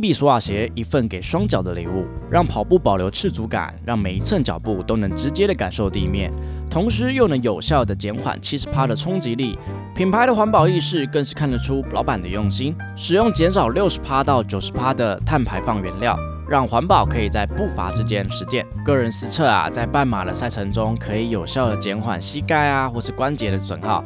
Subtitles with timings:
[0.00, 6.32] 菲比索瓦鞋，一份给双脚的礼物，让跑步保留赤足感，让每一寸脚步都能直接的感受地面，
[6.70, 9.58] 同时又能有效的减缓七十帕的冲击力。
[9.94, 18.64] 品牌的环保意识更是看得出老板的用心，使用减少六十帕到九十帕的碳排放原料，让环保可以在步伐之间实践。
[18.82, 24.02] 个人实测啊，在半马的赛程中，可以有效的减缓膝盖啊或是关节的损耗。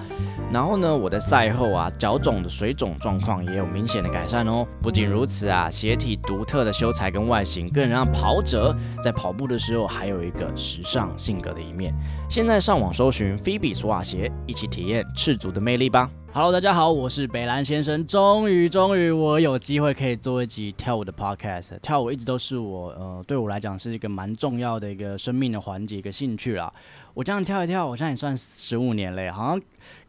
[0.54, 4.64] 然后呢，我的赛后啊，脚肿的水肿状况也有明显的改善哦。
[4.80, 8.72] 不仅如此啊，鞋体独特的修裁跟外形，更让跑者
[9.02, 11.92] 在跑步的时候还有一个时尚性格的一面。
[12.30, 16.08] 现在上网搜寻菲比索瓦鞋，一起体验赤足的魅力吧。
[16.32, 18.06] Hello，大家好，我是北兰先生。
[18.06, 21.80] 终于，终于，我有机会可以做一集跳舞的 podcast。
[21.80, 26.72] 跳舞一直都是我呃，对我来讲是一个蛮重要的一个生命的环节，一个兴趣啦。
[27.12, 29.60] 我这样跳一跳，我现在也算十五年嘞，好像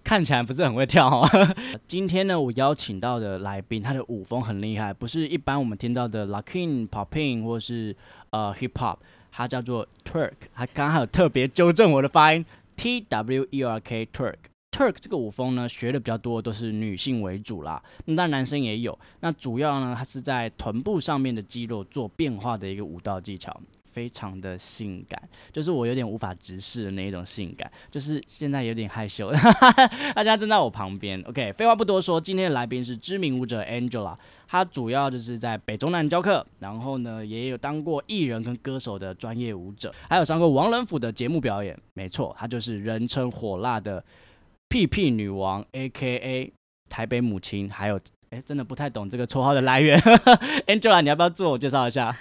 [0.05, 1.27] 看起来不是很会跳哦。
[1.87, 7.93] 今天呢，我邀请到的来宾，他的舞风很厉害，不是一般我们听到的 l o c k i n popping 或是
[8.29, 8.97] 呃 hip hop，
[9.31, 10.33] 他叫做 twerk。
[10.53, 12.45] 他刚好特别纠正我的发音
[12.77, 14.35] ，T W E R K twerk。
[14.71, 18.97] twerk 这个舞风呢，学的比较多都是女性为主啦，那当然男生也有。
[19.21, 23.59] 那主要呢，它是在臀部上面的肌肉做变化的一个舞蹈技巧。
[23.95, 25.17] 非常的性感，
[25.53, 29.31] 就是我有点无法直视的那一种性感，就是现在有点害羞。
[30.13, 34.17] 大家正在我旁边，OK，废话不多说，今天的来宾是知名舞者 Angela，
[34.49, 41.79] 她主要就是在北中南教课，然后呢也有当过艺人跟歌手的专业舞者，还有上过王仁甫的节目表演。
[41.93, 44.03] 没错，她就是人称火辣的
[44.67, 46.51] 屁屁女王，A.K.A
[46.89, 47.69] 台北母亲。
[47.69, 47.97] 还有，
[48.31, 49.97] 哎，真的不太懂这个绰号的来源。
[50.67, 52.13] Angela，你要不要自我介绍一下？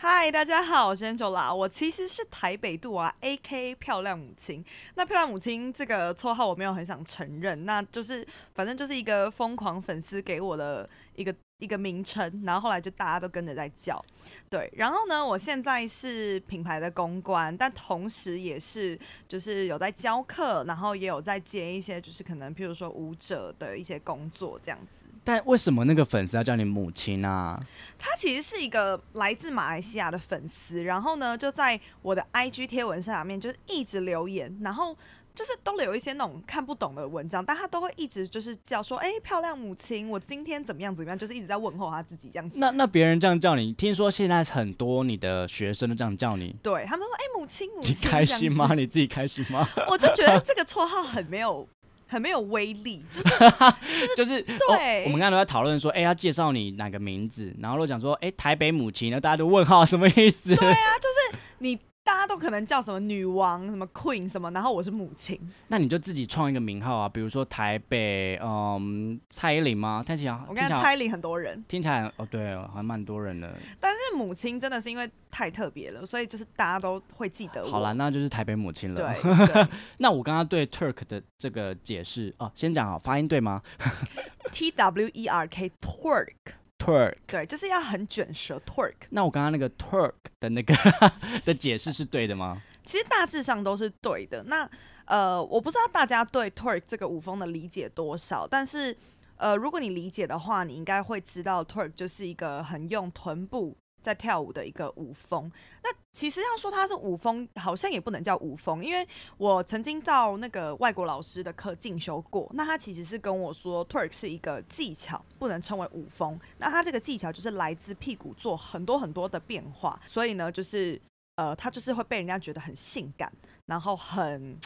[0.00, 3.74] 嗨，大家好，我是 Angela，我其实是台北度啊，A.K.
[3.74, 4.64] 漂亮母亲。
[4.94, 14.00] 那漂亮母亲这个绰号我没有很想承认，那就是反正就是一个疯狂粉丝给我的一个一个名称，然后后来就大家都跟着在叫。
[14.48, 25.06] 对，然后呢，我现在是品牌的公关，但同时也是就是有在教课，然后也有在接一些就是可能譬如说舞者的一些工作这样子。
[25.28, 27.54] 但为什么那个粉丝要叫你母亲啊？
[27.98, 34.96] 他其实是一个来自马来西亚的粉丝，然后呢，就在我的 IG 贴文上面就是一直留言，然后
[35.34, 42.56] 就是都留一些那种看不懂的文章，但他都会一直就是叫说：“哎，漂亮母亲，我今天怎么样怎么样？”就是一直在问候他自己这样子。
[42.58, 48.72] 那 那别人这样叫你，听说现在很多你的学生都这样叫你，对他们说：“哎，母亲，母亲，你开心吗？
[48.74, 51.68] 你自己开心吗？”我就觉得这个绰号很没有。
[52.08, 53.28] 很没有威力，就是
[54.16, 55.04] 就是对。
[55.04, 60.56] 我们刚才都在讨论说，哎，要介绍你哪个名字，然后都讲说，哎，台北母亲然后，大家都问号，什么意思？
[60.56, 61.78] 对啊，就是你。
[62.08, 65.38] 大家都可能叫什么女王、什么 queen 什么，然后我是母亲。
[65.66, 70.02] 那你就自己创一个名号啊，比如说台北，嗯，蔡依林吗？
[70.06, 73.54] 听起来我跟蔡依林很多人，听起来哦，对，还蛮多人的。
[73.78, 77.70] 但是母亲真的是因为太特别了，所以就是大家都会记得我。
[77.70, 78.96] 好了，那就是台北母亲了。
[78.96, 79.68] 对。
[79.98, 83.60] 那我刚刚对 Turk 的这个解释哦，先讲好，发音对吗？
[84.50, 86.54] T W E R K Turk。
[86.78, 88.60] Twerk，对，就是要很卷舌。
[88.66, 90.74] Twerk，那我刚刚那个 Twerk 的那个
[91.44, 92.62] 的解释是对的吗？
[92.84, 94.42] 其实大致上都是对的。
[94.44, 94.68] 那
[95.04, 98.96] 呃，我不知道大家对 Twerk 这个舞风的理解多少，但是
[99.36, 103.76] 呃，如果你理解的话，你应该会知道 Twerk 就是一个很用臀部。
[104.08, 105.52] 在跳舞的一个舞风，
[105.82, 116.40] 那其实要说它是舞风，好像也不能叫舞风，因为我曾经到那个外国老师的课进修过，那他其实是跟我说，twerk 是一个技巧，不能称为舞风。
[116.56, 120.98] 那他这个技巧就是来自屁股做很多很多的变化，所以呢，就是
[121.36, 123.30] 呃，他就是会被人家觉得很性感，
[123.66, 124.58] 然后很。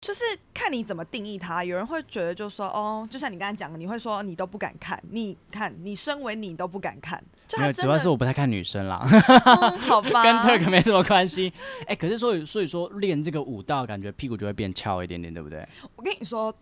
[0.00, 0.22] 就是
[0.54, 7.22] 看你怎么定义它，有人会觉得就说哦，就像你刚才讲的，你会说你都不敢看，你看你身为你都不敢看，
[7.58, 9.04] 没有，主要是我不太看女生啦，
[9.80, 11.52] 好吧， 跟 Turk 没什么关系。
[11.86, 15.66] 哎，可是所以所以说练这个舞蹈，感觉屁股就会变翘一点点，对不对？
[15.96, 16.54] 我跟你说，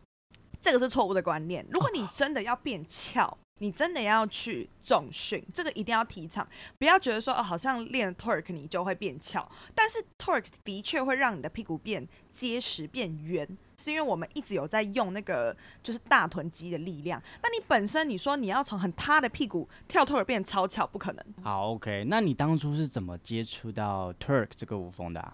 [0.60, 1.64] 这个是错误的观念。
[1.70, 3.36] 如果你真的要变翘。
[3.58, 6.46] 你真的要去重训，这个一定要提倡，
[6.78, 13.48] 不要觉得说哦，好像练 torque 你就会变翘，但是 torque 的确会让你的屁股变结实、变圆，
[13.78, 17.22] 是因为我们一直有在用那个就是大臀肌的力量。
[17.42, 21.24] 那你本身你说你要从很塌的屁股跳 torque 变超翘，不可能。
[21.42, 25.32] 好，OK，那你当初是怎么接触到 torque 这个舞风的？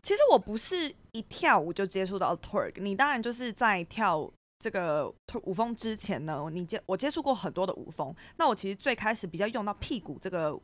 [0.00, 4.32] 其实我不是一跳舞就接触到 torque，你当然就是在跳。
[4.62, 5.12] 这个
[5.42, 8.14] 舞风之前呢，你接我接触过很多的舞风。
[8.36, 10.56] 那我其实最开始比较用到屁股这个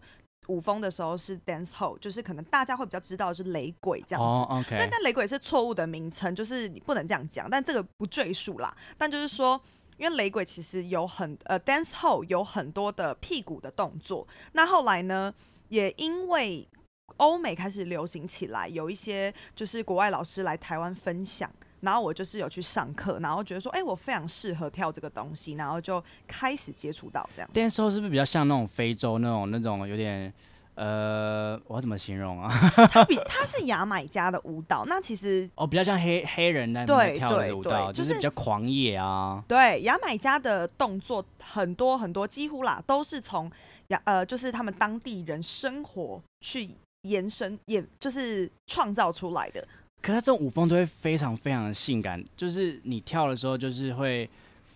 [0.46, 4.68] 舞风的时候是 dance hall，就是可能大家会比较知道是雷鬼这样子。
[4.70, 7.50] 但但雷鬼是错误的名称，就是你不能这样讲。
[7.50, 8.72] 但这个不赘述啦。
[8.96, 9.60] 但就是说，
[9.96, 14.24] 因为雷鬼其实有很呃 dance hall 有很多的屁股的动作。
[14.52, 15.34] 那后来呢，
[15.70, 16.68] 也因为
[17.16, 21.50] 欧美开始流行起来，有一些就是国外老师来台湾分享。
[21.80, 27.50] 然后我就是有去上课，然后觉得说，哎，我非常适合跳这个东西，然后就开始接触到这样。
[27.54, 30.32] Dancehall 是不是比较像那种非洲那种那种有点，
[30.74, 32.48] 呃，我怎么形容啊？
[32.90, 39.42] 它比它是牙买加的舞蹈，那其实哦，比较像黑黑人那边跳的舞蹈，就是比较狂野啊。
[39.46, 43.50] 对，牙买加的动作很多很多，几乎啦都是从
[43.88, 46.68] 牙呃，就是他们当地人生活去
[47.02, 49.66] 延伸，也就是创造出来的。
[50.00, 54.28] 可是这种舞风都会非常非常的性感，就是你跳的时候就是会，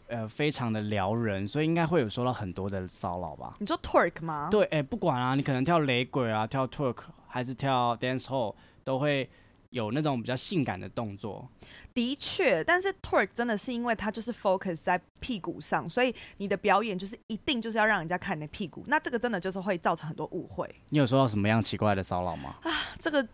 [0.08, 3.54] 呃，非常的撩人，所以应该会有受到很多的骚扰吧？
[3.58, 4.48] 你说 twerk 吗？
[4.50, 6.96] 对，哎，不管啊，你可能跳雷鬼啊，跳 twerk
[7.28, 8.54] 还是跳 dance hall，
[8.84, 9.28] 都会。
[9.72, 11.48] 有那种比较性感的动作，
[11.92, 20.72] 的确，但是 twerk 真的是因为它就是 focus 在屁股上，所以你的表演就是一定就是要让人家看你的屁股，那这个真的就是会造成很多误会。
[20.90, 22.54] 你有收到什么样奇怪的骚扰吗？
[22.62, 23.26] 啊，这个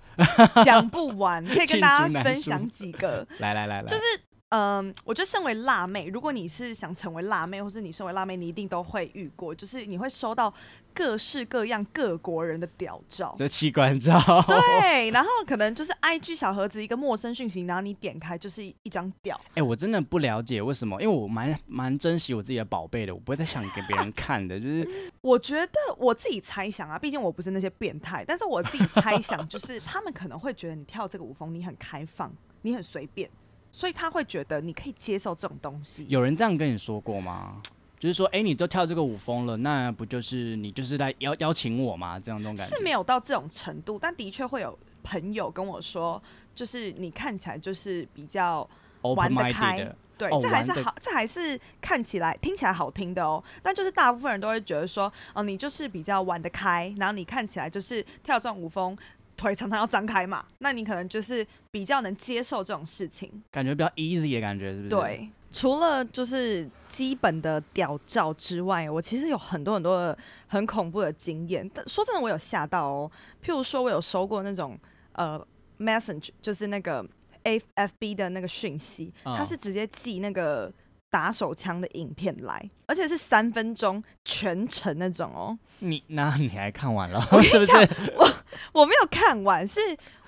[0.65, 3.27] 讲不完， 可以跟大家分享几个。
[3.41, 4.03] 来来来来，就是。
[4.51, 10.51] 嗯，我觉得身为辣妹，如果你是想成为辣妹，或是你身为辣妹，你一定都会遇过，就是你会收到
[10.99, 14.21] 各式各样各国人的屌照，的器官照。
[14.49, 19.41] 对，然后可能就是 I G 小盒子一个陌生讯息，然后你点开就是一张屌。
[19.55, 24.59] 哎，我真的不了解为什么，因为我蛮蛮珍惜我自己的宝贝的，我不会再想给别人看的。
[24.59, 24.89] 就是
[25.21, 33.31] 我觉得我自己猜想啊，毕竟我不是那些变态，但是我自己猜想，就是他们可能会觉得你跳这个舞风，你很开放，你很随便。
[33.71, 36.05] 所以他会觉得你可以接受这种东西。
[36.09, 37.61] 有人这样跟你说过吗？
[37.99, 42.19] 就是说，哎，你都跳这个舞风了，那不就是你就是在邀邀请我吗？
[42.19, 46.23] 这样种感觉是没有到这种程度，但的确会有朋友跟我说，
[46.55, 48.69] 就是你看起来就是比较
[49.03, 53.43] 玩得开，对，这还是好，这还是看起来听起来好听的哦。
[53.63, 58.97] 但就是大部分人都会觉得说，哦，你就是比较玩得开，然后你看起来就是跳这种舞风。
[59.37, 64.89] 腿常常要张开嘛，那你可能就是比较能接受这种事情，感觉比较 easy 的感觉，是不是？
[64.89, 71.69] 对，除了就是基本的屌照之外，我其实有很多很多的很恐怖的经验。
[71.73, 73.11] 但说真的，我有吓到哦。
[73.43, 74.79] 譬如说，我有收过那种
[75.13, 75.45] 呃
[75.79, 77.05] message，就是那个
[77.45, 80.73] A F B 的那个讯息，他是直接寄那个
[81.11, 85.57] 打手枪的影片来，而且是三分钟全程那种哦。
[85.79, 87.25] 你那你还看完了？
[87.31, 87.81] 我跟你 讲，
[88.17, 88.29] 我。
[88.73, 89.79] 我没有看完，是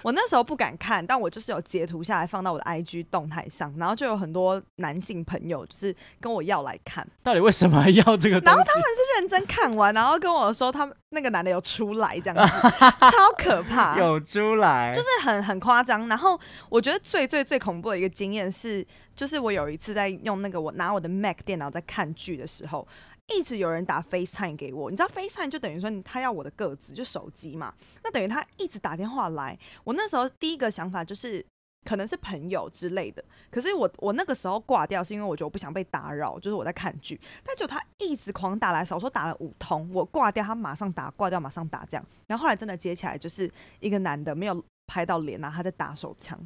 [0.03, 8.39] 我那时候不敢看，但我就是有截图下来放到我的 IG 动态上，然后就有很多男性朋友就是跟我要来看，到底为什么要这个？
[8.41, 12.53] 然后他们是认真看完，然后跟我说他们那个男的有出来这样子，
[13.11, 16.07] 超可怕，有出来，就是很很夸张。
[16.07, 18.87] 然后我觉得最最最恐怖的一个经验是，
[19.17, 22.87] 就是我有一次在用那个我拿我的 Mac 电脑在看剧的时候。
[23.33, 27.73] 一直有人打 FaceTime 给我，你知道 FaceTime 就等于说他要我的个子，就手机嘛。
[28.03, 31.47] 那等于他一直打电话来，我那时候第一个想法就是
[31.89, 33.25] 可能是朋友之类的。
[33.49, 37.21] 可是我我那个时候挂掉，是因为我觉得我不想被打扰，就是我在看剧。
[37.45, 42.05] 但就他一直狂打来，少说打了五通，我挂掉，他马上打，挂掉马上打这样。
[42.27, 43.49] 然后后来真的接起来，就是
[43.79, 46.37] 一个男的没有拍到脸啊，他在打手枪，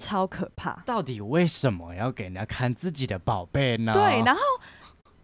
[0.00, 0.82] 超可怕。
[0.84, 3.92] 到底为什么要给人家看自己的宝贝呢？
[3.92, 4.40] 对，然后。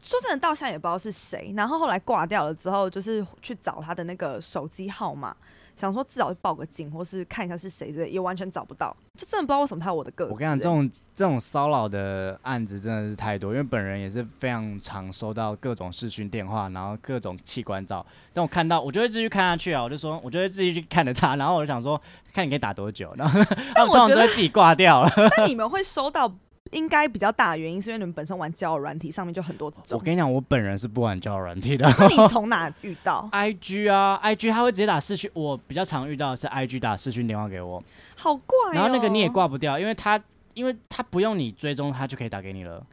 [0.03, 1.53] 说真的，到现在也不知道是谁。
[1.57, 5.37] 然后后来挂掉了之后，就是去找他的那个手机号码，
[5.77, 8.97] 想说至少报个警，或是看一下是谁，也完全找不到。
[9.17, 10.27] 就真的不知道为什么他有我的个。
[10.29, 18.05] 我跟你讲，这种这种骚扰的案子真的是太多，因为本人也是非常常收到各种视讯电话，然后各种器官照。
[18.33, 22.01] 但我看到，我就会继续看下去啊，我就说，我就会继续去看着他，然后我就想说，
[22.33, 23.13] 看你可以打多久。
[23.19, 23.39] 然后，
[23.75, 25.13] 但我觉得自己挂掉了。
[25.37, 26.33] 那你们会收到？
[26.71, 29.99] 应该比较大的原因是因为你们本身玩交友软体，上面就很多这种。
[29.99, 31.87] 我跟你讲，我本人是不玩交友软体的。
[31.99, 33.29] 那你从哪遇到？
[33.33, 35.31] I G 啊，I G 他会直接打视讯。
[35.35, 37.83] 我比较常遇到的是 I G 打视讯电话给我，
[38.17, 38.73] 好怪。
[38.73, 40.21] 然后那个你也挂不掉，因为他
[40.55, 42.85] 因为他不用你追踪，他就可以打给你了。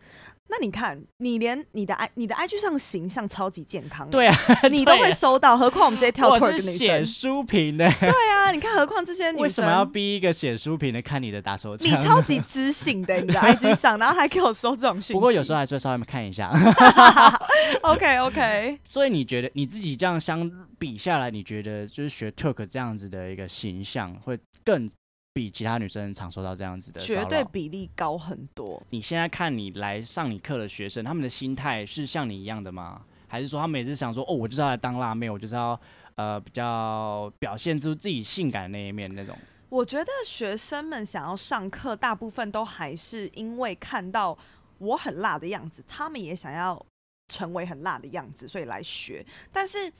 [0.49, 4.35] 那你看，你连你的 i 你的 IG 上形象超级健康，对啊，
[4.71, 11.87] 你都会收到，何况我们这些跳腿的女生写书评的，对啊，你看，何况这些女生为什么要逼一个写书评的看你的打手枪？
[11.87, 15.13] 你超级知性的，你的 IG 上，然后还给我收这种讯息。
[15.13, 16.51] 不过有时候还是会稍微看一下。
[17.83, 18.79] OK OK。
[18.85, 20.49] 所以你觉得你自己这样相
[20.79, 24.89] 比下来，你觉得就是学 Talk 这样子的一个形象会更
[25.37, 28.81] 比其他女生常受到这样子的绝对比例高很多。
[28.89, 33.03] 你现在看你来上你课的学生，他们的心态是像你一样的吗？
[33.27, 35.79] 还是说他们也是想说，哦，我就是要来当辣妹，我就是要
[36.15, 39.37] 呃比较表现出自己性感的那一面那种？
[39.69, 44.35] 我觉得学生们想要上课，大部分都还是因为看到
[44.79, 46.83] 我很辣的样子，他们也想要
[47.27, 49.23] 成为很辣的样子，所以来学。
[49.51, 49.93] 但是，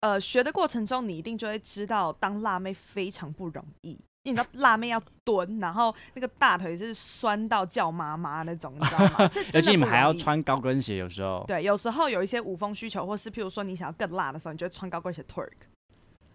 [0.00, 3.98] 呃，学的过程中，你一定就会知道，当辣妹非常不容易。
[4.24, 9.30] 你知道辣妹要蹲，然后那个大腿是酸到叫妈妈那种，你知道吗？
[9.52, 11.44] 而且你们还要穿高跟鞋，有时候。
[11.46, 15.52] 对，有时候有一些舞风需求，或是譬如说你想要更辣的时候，你就会穿高跟鞋 twerk。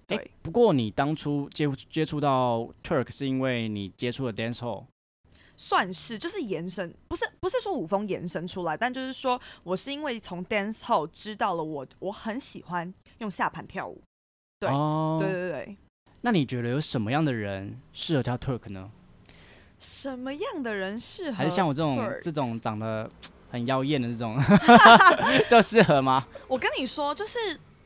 [0.05, 0.29] 对。
[0.43, 4.85] 不过你当初接接触到 twerk 是因为你接触了 dance hall，
[5.57, 13.99] 算是就是延伸，不是不是说舞风延伸出来，但就是说我是因为从 dance hall 知道了我我很喜欢用下盘跳舞。
[14.59, 15.77] 对对对对。
[16.21, 18.89] 那你觉得有什么样的人适合跳 twerk 呢？
[19.77, 21.37] 什么样的人适合？
[21.37, 23.09] 还是像我这种这种长得
[23.51, 24.37] 很妖艳的这种，
[25.49, 26.23] 就适合吗？
[26.47, 27.37] 我跟你说，就是。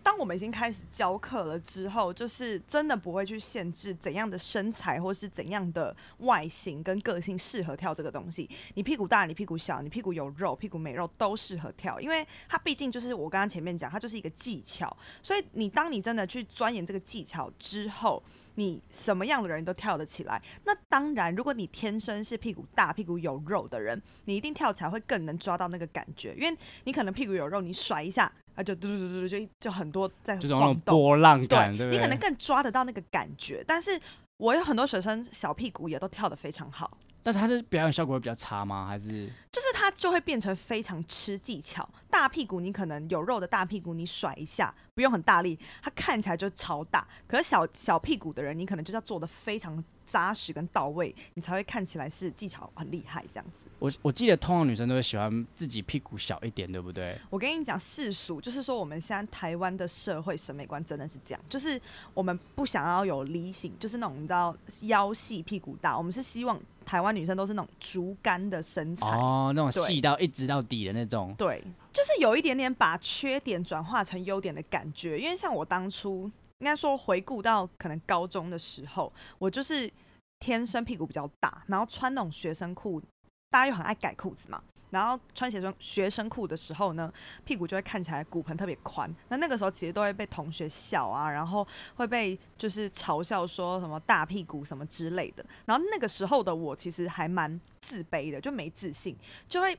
[0.03, 8.47] 当我们已经开始教课了之后，就是真的不会去限制怎样的身材或是怎样的外形跟个性适合跳这个东西。
[8.75, 14.95] 你屁股大，你屁股小，你屁股有肉，屁股没肉都适合跳，因为它毕竟就是我刚刚前面讲，它就是一个技巧。
[15.21, 18.21] 所以你当你真的去钻研这个技巧之后，
[18.55, 20.41] 你什么样的人都跳得起来。
[20.65, 28.31] 那当然，如果你天生是屁股大、屁股有肉的人，你一定跳起来会更能抓到那个感觉，因为你可能屁股有肉，你甩一下。
[28.55, 33.63] 啊，就嘟嘟嘟嘟，就就很多在这种，波浪感，对你可能更抓得到那个感觉。
[33.67, 33.99] 但是
[34.37, 36.97] 我有很多学生小屁股也都跳得非常好。
[37.25, 38.85] 但他的表演效果会比较差吗？
[38.85, 41.87] 还是就是他就会变成非常吃技巧。
[42.09, 47.07] 大屁股你可能有肉的大屁股，你甩一下不用很大力，他看起来就超大。
[47.25, 49.83] 可是小小屁股的人，你可能就是要做的非常。
[50.13, 53.67] 扎实跟到位，你才会看起来是技巧很厉害这样子。
[53.79, 57.19] 我我记得通常女生都会喜欢自己屁股小一点，对不对？
[57.31, 61.81] 我跟你讲，世俗就是说，我们现在台湾的社会审美观真的是这样，就是
[62.13, 71.33] 我们不想要有梨形，就是那种你知道腰细屁股大，我们是希望台湾女生都是那种竹竿的身材哦，那种细到一直到底的那种。
[71.35, 71.59] 对，
[71.91, 75.19] 就是有一点点把缺点转化成优点的感觉。
[75.19, 76.29] 因为像我当初。
[76.63, 79.91] 应该说，回顾到可能高中的时候，我就是
[80.39, 83.01] 天生屁股比较大，然后穿那种学生裤，
[83.49, 84.63] 大家又很爱改裤子嘛。
[84.89, 87.11] 然后穿学生学生裤的时候呢，
[87.43, 89.13] 屁股就会看起来骨盆特别宽。
[89.27, 95.45] 那那个时候其实都会被同学笑啊，然后会被就是嘲笑说什么大屁股什么之类的。
[95.65, 99.17] 然后那个时候的我其实还蛮自卑的，就没自信，
[99.49, 99.77] 就会。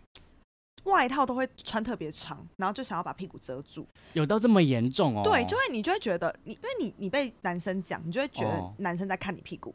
[0.85, 5.23] 外套都会穿特别长，然后就想要把屁股遮住，有到这么严重哦？
[5.25, 9.75] 对，就会你就会觉得你，因为你你被男生讲，你就会觉得男生在看你屁股，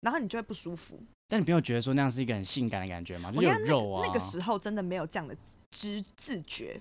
[0.00, 0.98] 然后你就会不舒服。
[1.28, 3.32] 但你没有觉得说那样是一个很性感的感觉吗？
[3.32, 4.02] 就有肉啊。
[4.06, 5.36] 那个时候真的没有这样的
[5.70, 6.80] 知自觉，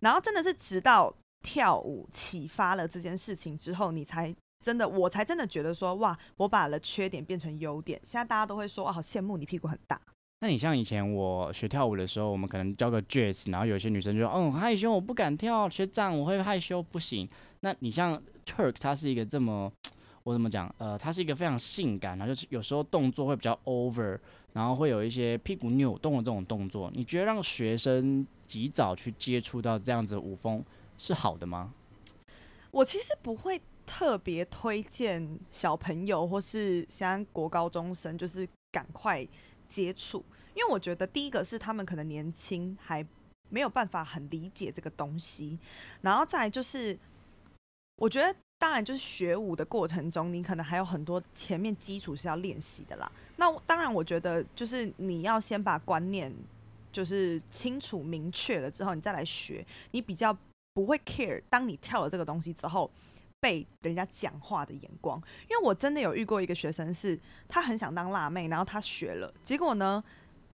[0.00, 8.00] 然后真的是直到跳舞启发了这件事情之后，你才真的，我才真的觉得说哇，我把了缺点变成优点。
[8.02, 10.00] 现在大家都会说哇，好羡慕你屁股很大。
[10.44, 17.26] 那你像以前我学跳舞的时候，我们可能教个 jazz，然后有些女生就说，嗯，害羞，我不敢跳，学长，我会害羞，不行。
[17.60, 19.72] 那你像 Turk，他是一个这么，
[20.22, 20.70] 我怎么讲？
[20.76, 24.18] 呃，他是一个非常性感，然后就是有时候动作会比较 over，
[24.52, 26.90] 然后会有一些屁股扭动的这种动作。
[26.94, 30.62] 你觉得让学生及早去接触到这样子的舞风
[30.98, 31.72] 是好的吗？
[32.70, 39.26] 我其实不会特别推荐小朋友或是像国高中生，就是赶快。
[39.68, 43.04] 接触，因为我觉得第一个是他们可能年轻，还
[43.48, 45.58] 没有办法很理解这个东西，
[46.02, 46.98] 然后再就是，
[47.96, 53.10] 我觉得当然就是学舞的过程中，你可能还有很多前面基础是要练习的啦。
[53.36, 56.32] 那当然，我觉得就是你要先把观念
[56.92, 60.36] 就是清楚明确了之后，你再来学，你比较
[60.72, 61.42] 不会 care。
[61.50, 62.90] 当你跳了这个东西之后。
[63.44, 65.20] 被人家讲话的眼光，
[65.50, 70.02] 因为我真的有遇过一个学生，是他很想当辣妹，然后他学了，结果呢，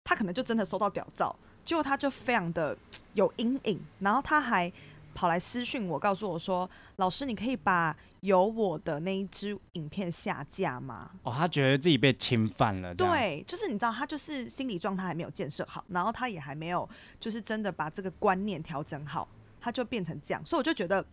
[0.03, 1.33] 他可能就真的收到屌照，
[1.65, 2.77] 结果他就非常的
[3.15, 4.73] 有阴影，然后他还
[5.15, 12.93] 跑来私讯我，告诉我说：“老师，你可以把有我的那一支影片下架吗？”哦，他觉得自己被侵犯了。
[12.93, 16.89] 对，就是你知道，他就是心理状态还没有建设好，然后他也还没有
[17.21, 19.29] 就是真的把这个观念调整好，
[19.61, 21.07] 他就变成这样，所以我就觉得。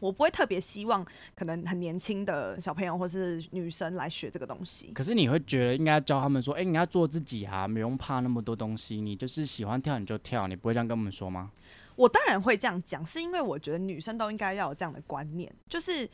[0.00, 4.92] 我不会特别希望可能很年轻的小朋友或是女生来学这个东西。
[4.92, 11.50] 可是你会觉得应该教他们说，哎，你要做自己啊，不用怕那么多东西，你就是喜欢跳你就跳，你不会这样跟我们说吗？
[11.94, 16.06] 我当然会这样讲，是因为我觉得女生都应该要有这样的观念，就是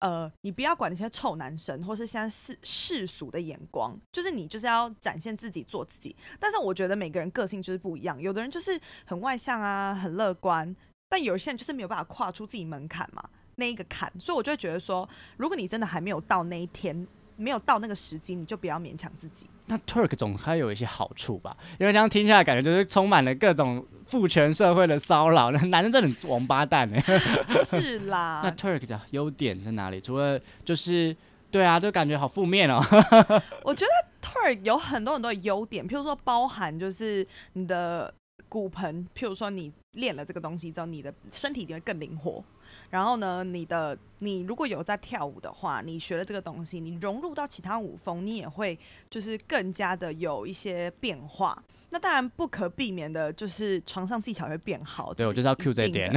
[0.00, 6.14] 呃，你不要管那些臭男生，或是现在世世俗的眼光，就是你就是要展现自己，做自己。
[6.38, 10.74] 但是我觉得每个人个性就是不一样，有的人就是很外向啊，很乐观，
[11.10, 13.22] 但有些人就是没有办法跨出自己门槛嘛，
[13.56, 14.10] 那一个坎。
[14.18, 17.06] 所以我就会觉得说，如果你真的还没有到那一天。
[17.36, 19.46] 没有到那个时机，你就不要勉强自己。
[19.64, 21.56] 那 Turk 总还有一些好处吧？
[21.78, 25.50] 因为这样听下来，感觉就是充满了各种父权社会的骚扰。
[25.50, 27.00] 那 男人真的很王八蛋呢。
[27.64, 28.42] 是啦。
[28.44, 30.02] 那 Turk 的优点在哪里？
[30.02, 31.16] 除了就是
[31.50, 32.78] 对啊，就感觉好负面哦。
[33.64, 33.90] 我觉得
[34.20, 38.12] Turk 有很多很多的优点，譬如说包含就是你的
[38.50, 42.42] 骨盆，譬如说你练了这个东西之后，你的身体一定会更灵活。
[42.88, 48.78] 然后呢，你的你如果有在跳舞的话，你学了这个东西，你融入到其他舞风，你也会
[49.08, 51.60] 就是更加的有一些变化。
[51.92, 55.12] 那当然不可避免的就是床上技巧会变好。
[55.12, 56.08] 对，我就是要 Q 这一点。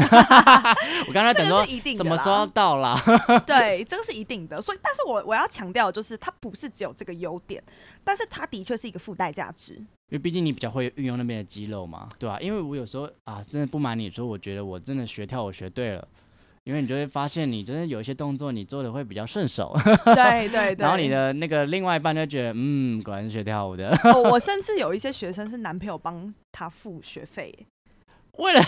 [1.07, 1.65] 我刚才等说
[1.97, 3.01] 什么时候到啦？
[3.47, 4.61] 对，这个是一定的。
[4.61, 7.63] 所以，但是我我要强调就是，它不是只有这个优点，
[8.03, 9.81] 但是它的确是一个附带价值。
[10.13, 12.39] 因为毕竟你比较会运用那边的肌肉嘛，对吧？
[12.39, 16.07] 因为我有时候啊，真的不瞒你说，我觉得我真的学跳舞学对了。
[16.65, 19.75] 因为你就会发现，你真的有一些动作，你做的会比较顺手。
[20.13, 20.75] 对对对。
[20.77, 23.91] 然后你的那个另外一半就觉得，嗯，果然是学跳舞的。
[24.29, 27.51] 我甚至有一些学生是男朋友帮他付学费，
[28.37, 28.61] 为了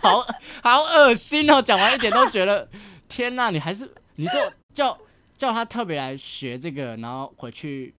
[0.00, 0.24] 好
[0.62, 1.60] 好恶心哦！
[1.60, 2.68] 讲完一点都觉得，
[3.08, 3.50] 天哪！
[3.50, 4.40] 你还是你说
[4.72, 4.96] 叫
[5.36, 7.92] 叫他特别来学这个，然后回去。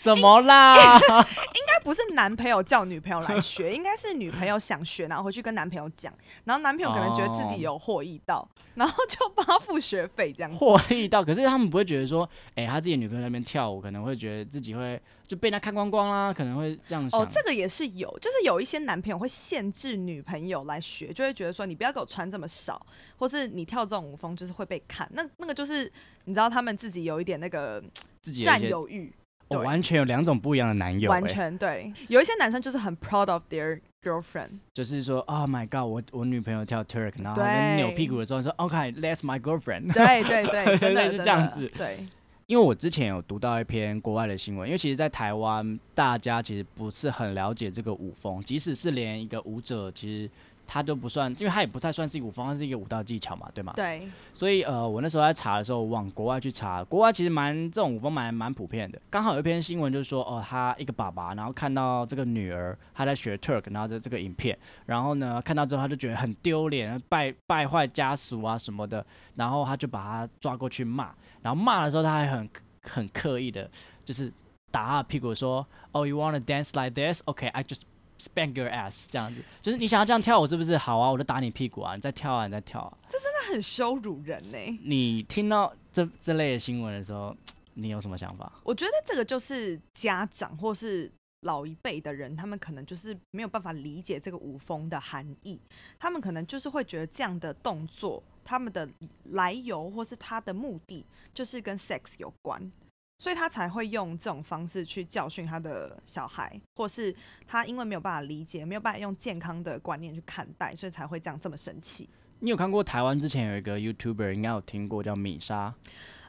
[0.00, 0.76] 什么啦？
[0.78, 6.14] 应该不是男朋友叫女朋友来学， 应该是女朋友想学，然后回去跟男朋友讲，
[6.44, 10.52] 然后男朋友可能觉得自己有获益到，然后就帮他付学费这样。
[10.52, 17.20] 获益到，可是他们不会觉得说，哎，他自己女朋友那边跳舞，可能会觉得自己会就被他看光光啦，可能会这样想。
[17.20, 22.80] 哦，这个也是有，就是有一些男朋友会限制女朋友来学，就会觉得说，你不要给我穿这么少，
[23.16, 25.10] 或是你跳这种舞风就是会被看。
[25.12, 25.92] 那那个就是
[26.26, 27.82] 你知道他们自己有一点那个
[28.22, 29.12] 自己占有欲。
[29.48, 31.92] 我完全有两种不一样的男友，完全对。
[32.08, 39.92] 有一些男生就是很 proud of their girlfriend，就是说，Oh my god，我我女朋友跳 Turk，然后他扭屁股的时候说，OK，that's my girlfriend。
[39.92, 41.66] 对对 对，真的是这样子。
[41.76, 42.06] 对，
[42.46, 50.30] 因为我之前有读到一篇国外的新闻，因为其实，在台湾大家其实不是很了解这个舞风，即使是连一个舞者，其实。
[50.68, 53.72] 它都不算，因为它也不太算是一个舞风，它是一个舞蹈技巧嘛，对吗？
[53.74, 54.06] 对。
[54.34, 59.00] 所以呃，我那时候在查的时候，往国外去查，国外其实蛮这种舞风蛮蛮普遍的。
[59.08, 69.04] 刚好有一篇新闻就是说，哦，他一个爸爸，然后看到这个女儿她在学 Turk，然后这这个影片，然后呢看到之后他就觉得很丢脸，败败坏家属啊什么的，
[69.36, 72.48] 然后他就把他抓过去骂，然后骂的时候他还很
[72.82, 73.70] 很刻意的，
[74.04, 74.30] 就是
[74.70, 77.22] 打他屁股说，Oh you wanna dance like this?
[77.24, 77.82] Okay, I just
[78.18, 80.76] Spank your ass，这样子，就是你想要这样跳舞是不是？
[80.76, 81.94] 好啊，我就打你屁股啊！
[81.94, 82.98] 你再跳啊，你再跳啊！
[83.08, 84.58] 这真的很羞辱人呢。
[84.82, 87.36] 你听到这这类的新闻的时候，
[87.74, 88.52] 你有什么想法？
[88.64, 91.08] 我觉得这个就是家长或是
[91.42, 95.60] 老一辈的人，他们可能就是没有办法理解这个舞风的含义，
[95.96, 98.88] 他们可能就是会觉得这样的动作，他们的
[99.26, 102.72] 来由或是他的目的，就是跟 sex 有关。
[103.18, 107.14] 所以他才会用这种方式去教训他的小孩，或是
[107.46, 112.08] 他因为没有办法理解，没有办法用健康的观念去看待，所以才会这样这么生气。
[112.38, 115.74] 你有看过台湾之前有一个 YouTuber，应该有听过叫米莎。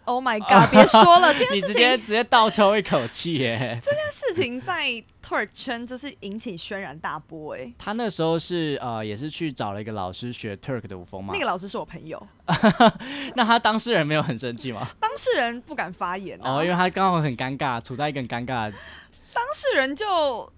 [0.10, 0.72] Oh my god！
[0.72, 3.80] 别说了， 你直接直接倒抽一口气耶！
[3.86, 4.88] 这件事情在
[5.24, 7.72] Turk 圈就是引起轩然大波哎。
[7.78, 11.32] 他那时候是呃，也是去找了一个老师学 Turk 的舞风嘛。
[11.32, 12.19] 那个老师是我朋友。
[13.36, 14.88] 那他当事人没有很生气吗？
[15.00, 18.74] 当事人不敢发言哦，因为他刚好很尴尬，处在一个很尴尬。
[19.32, 20.52] 当事人就。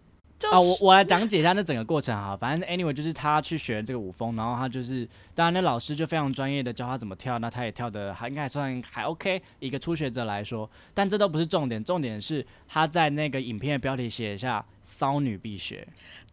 [0.49, 2.35] 啊，我我来讲解一下那整个过程哈。
[2.35, 9.41] 反正 anyway 就是他去学这个舞风，然后他就是，当然那老师就非常专业的教他怎么跳，那他也跳的还应该算还 OK。
[9.59, 15.87] 一个初学者来说，但这都不是重点，重点是他在那个影片的标题写下“骚女必学”。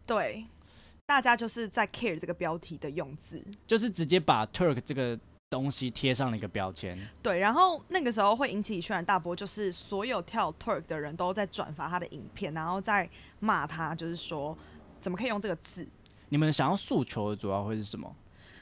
[0.07, 0.45] 对，
[1.05, 5.19] 大家就是在 care 这个标题的用字，就是直接把 Turk 这个。
[5.49, 13.09] 东西贴上了一个标签，对，然后那个时候会引起轩然大波，就是所有跳 Turk 的人都在转发他的影片，然后在
[13.39, 14.55] 骂他，就是说
[15.01, 15.87] 怎么可以用这个字？
[16.29, 18.15] 你们想要诉求的主要会是什么？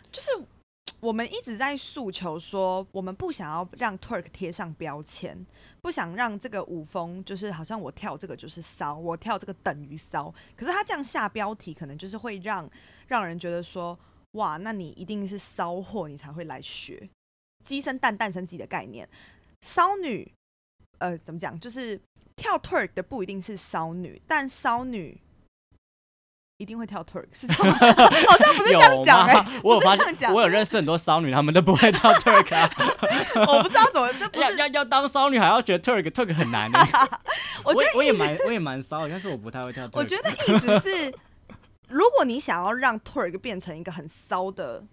[0.10, 0.32] 就是
[1.02, 5.46] 我们一直在诉求说，我们不想要让 Turk 贴上标签，
[5.82, 10.34] 不想让这个舞风就是好像我跳这个就是骚，我跳这个等于骚。
[10.56, 12.70] 可是他这样下标题，可能就是会让
[13.08, 14.00] 让人觉得说。
[14.38, 17.10] 哇，那你一定是骚货，你才会来学
[17.64, 19.08] 鸡生蛋，蛋生鸡的概念。
[19.62, 20.32] 骚女，
[21.00, 21.60] 呃，怎么讲？
[21.60, 22.00] 就是
[22.36, 25.20] 跳 Turk 的不一定是骚女，但骚女
[26.58, 27.78] 一定会跳 twerk，是这样吗？
[28.30, 32.70] 好像不是这样讲哎、有吗我有发现，我有认识很多骚女，她们都不会跳 twerk 啊。
[33.48, 36.80] 我不知道怎么，这不，要要要当骚女还要学 twerk，twerk 很难的。
[37.64, 39.98] 我觉得我也蛮我也蛮骚的，但是我不太会跳 twerk。
[39.98, 41.14] 我觉得意思是，
[41.88, 44.84] 如果你想要让 twerk 变成一个很骚的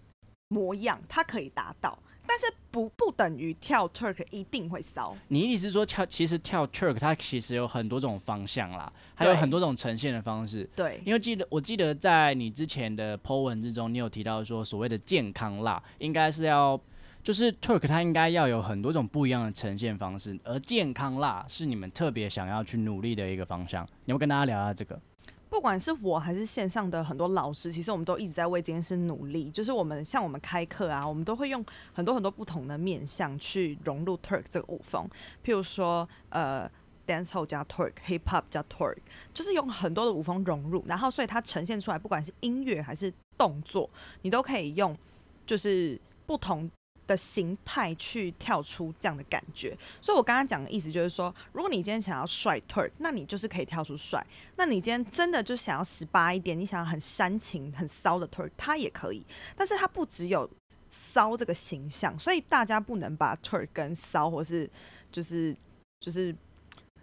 [0.49, 5.17] 模样，它可以达到，但是不不等于跳 twerk 一定会骚。
[5.29, 10.69] 你意思是说跳，其实跳 twerk 它其实有很多种方向啦，还有很多种呈现的方式。
[10.77, 16.81] 对，因为记得我记得在你之前的 po 文之中，你有提到说所谓的健康辣，应该是要
[17.25, 23.85] 就是 twerk 它应该要有很多种不一样的呈现方式，而健康辣是你们特别想要去努力的一个方向。
[24.05, 25.01] 你要跟大家聊一下这个？
[25.55, 29.49] 不管是我还是线上的很多老师，其实我们都一直在为这件事努力。
[29.49, 35.09] 就是我们像我们开课啊，我们都会用很多很多不同的面向去融入 Turk 这个舞风，
[35.45, 36.69] 譬如说呃。
[37.07, 38.97] dancehall 加 twerk、hip hop 加 twerk，
[39.35, 43.91] 就是用很多的舞风融入，然后所以它呈现出来，不管是音乐还是动作，
[44.23, 44.97] 你都可以用
[45.47, 46.67] 就是不同
[47.07, 49.77] 的形态去跳出这样的感觉。
[50.01, 54.25] 所以我刚刚讲的意思就是说，如果你今天想要帅 twerk，那你就是可以跳出帅。
[54.57, 59.25] 那你今天真的就想要十八一点，你想要很煽情、很骚的 twerk，它也可以，
[59.57, 60.49] 但是它不只有
[60.91, 64.71] 骚这个形象，所以大家不能把 twerk 跟骚或是
[65.11, 65.57] 就是
[66.01, 66.35] 就是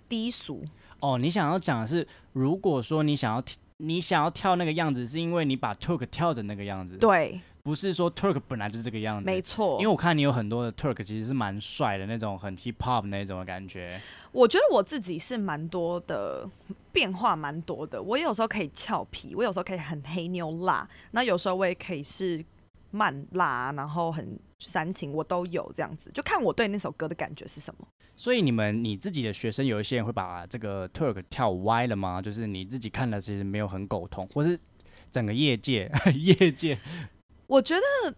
[0.08, 0.64] 低俗。
[1.00, 9.26] 哦，你想要讲的是，如果说你想要跳你想要跳那个样子，是因为你把 twerk 跳成那个样子，，对，不是说 twerk 本来就是这个样子。
[9.26, 9.80] 没错。
[9.80, 14.00] 因为我看你有很多的 twerk 其实是蛮帅的那种，很 hip hop 那种的感觉。
[14.32, 16.50] 我觉得我自己是蛮多的
[16.92, 18.02] 变化，蛮多的。
[18.02, 22.44] 我有时候可以俏皮，我有时候可以很黑妞辣，那有时候我也可以是
[22.92, 27.88] 慢辣，然后很煽情，我都有这样子，就看我对那首歌的感觉是什么。
[28.16, 32.22] 所以你们你自己的学生有一些人会把这个 twerk 跳歪了吗？
[32.22, 34.60] 就是你自己看了其实没有很苟同，或是
[35.10, 36.78] 整个业界 业界
[37.52, 38.16] 我觉得，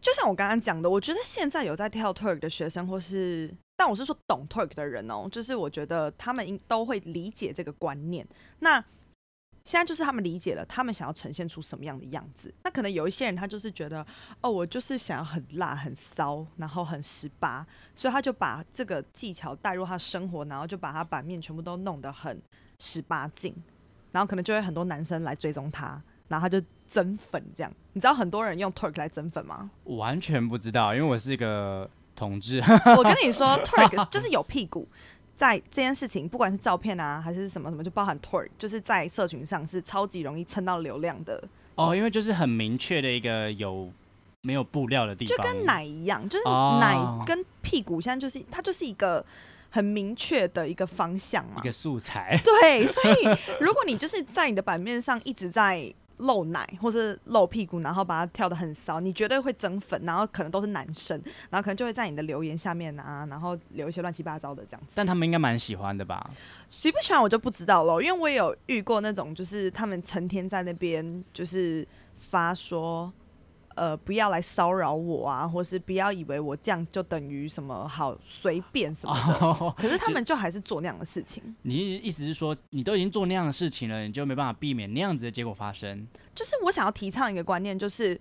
[0.00, 8.26] 就像我刚刚讲的，我觉得现在有在跳 twerk 的学生，或是但我是说懂 twerk 的人哦，就是我觉得他们应都会理解这个观念。
[8.60, 8.82] 那
[9.62, 12.52] 现在就是他们理解了，他们想要呈现出什么样的样子。
[12.64, 14.04] 那可能有一些人他就是觉得，
[14.40, 22.40] 哦，我就是想要很辣、很骚，然后很十八，所以他就把这个技巧带入他生活，然后就把他版面全部都弄得很
[22.78, 23.54] 十八禁，
[24.12, 27.72] 然后可能就会很多男生来追踪他，然后他就增粉这样。
[27.92, 29.70] 你知道很多人用 twerk 来增粉吗？
[29.84, 32.62] 完全不知道，因为我是一个同志。
[32.96, 34.86] 我跟你说，twerk 就是有屁股。
[35.34, 41.42] 在这件事情，不管是照片啊，还是什么什么，就包含 twerk，就是在社群上是超级容易蹭到流量的，
[41.74, 43.90] 哦，因为就是很明确的一个有
[44.42, 49.24] 没有布料的地方，就跟奶一样，就是哦奶跟屁股现在就是它就是一个
[49.70, 51.64] 很明确的一个方向嘛一。
[51.64, 52.38] 个素材。
[52.44, 64.92] 对，所以如果你就是在你的版面上一直在露奶或是露屁股，然后把它跳得很骚，你绝对会增粉，然后可能都是男生，然后可能就会在你的留言下面啊，然后留一些乱七八糟的这样子。
[64.94, 66.30] 但他们应该蛮喜欢的吧？
[66.68, 73.12] 喜不喜欢我就不知道了，因为我也有遇过那种，就是他们成天在那边就是发说，
[73.74, 79.46] 呃，不要来骚扰我啊，或是不要以为我这样就等于什么好随便什么的。
[79.46, 86.06] 哦，可是他们就还是做那样的事情，你意思是说，你都已经做那样的事情了，你就没办法避免那样子的结果发生？
[86.34, 88.20] 就是我想要提倡一个观念，就是。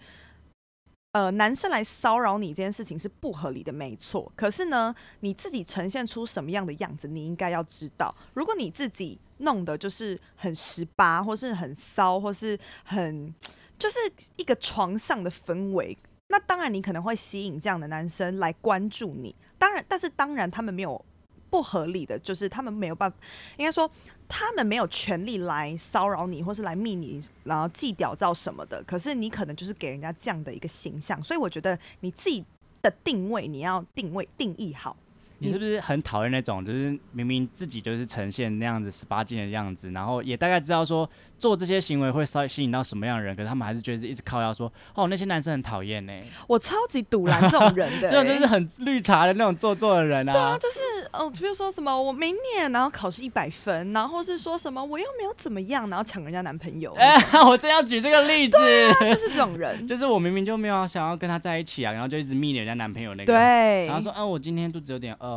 [1.13, 4.31] 呃，男生来骚扰你这件事情是不合理的，没错。
[4.33, 8.15] 可是呢，你自己呈现出什么样的样子，你应该要知道。
[8.33, 13.35] 如果你自己弄的就是很十八，或是很骚，或是很
[13.81, 13.97] 就是
[14.37, 19.35] 一个床上的氛围，那当然你可能会吸引这样的男生来关注你。
[19.57, 21.03] 当然，但是当然他们没有
[21.49, 23.17] 不合理的，就是他们没有办法，
[23.57, 23.89] 应该说
[24.27, 28.83] 他们没有权利来骚扰你，或是来密你，然后寄屌照什么的。
[28.83, 32.45] 可是你可能就是给人家这样的一个形象，所以我觉得你自己
[32.83, 34.95] 的定位你要定位定义好。
[35.41, 46.13] 你是不是很讨厌那种，就是明明自己就是呈现那样子十八禁的样子，然后也大概知道说做这些行为会稍微吸引到什么样的人，可是他们还是觉得是一直靠要说，哦，那些男生很讨厌呢，
[46.47, 50.31] 我超级堵拦这种人的、这种就欸是很绿茶的那种做作的人啊。
[50.31, 50.79] 对啊，就是
[51.11, 58.57] 呃，比如说什么我没念，然后考试一百分，然后是说什么我又没有怎么样，然后抢人家男朋友，哎、我真要举这个例子，
[59.01, 59.71] 就是这种人。
[59.87, 65.27] 就是我明明就没有想要跟他在一起啊，然后就一直密人家男朋友那个，，对，然后说，啊，我今天肚子有点饿，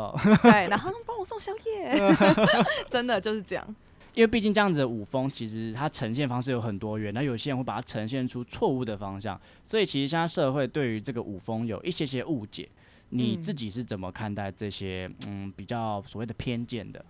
[0.43, 2.15] 对，然后帮我送宵夜，
[2.91, 3.77] 真的就是这样。
[4.15, 12.69] 因为毕竟这样子的舞风，其实它呈现方式有很多元，那有些人会把它呈现出错误的方向，所以其实现在社会对于这个舞风有一些些误解。
[13.11, 17.05] 你嗯自己是怎么看待这些嗯比较所谓的偏见的？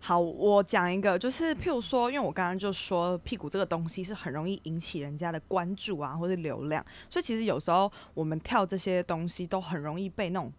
[0.00, 10.52] 好，我讲一个，就是譬如说，因为我刚刚就说屁股这个东西是很容易引起人家的关注啊，或者流量，所以其实有时候我们跳这些东西都很容易被那种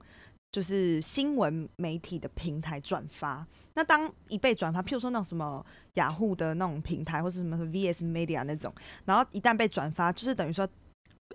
[0.51, 3.45] 就是新闻媒体的平台转发。
[3.75, 8.73] 那当一被转发，譬如说那种什么雅虎的那种平台，或是什么 VS Media 那种，
[9.05, 10.67] 然后一旦被转发，就是等于说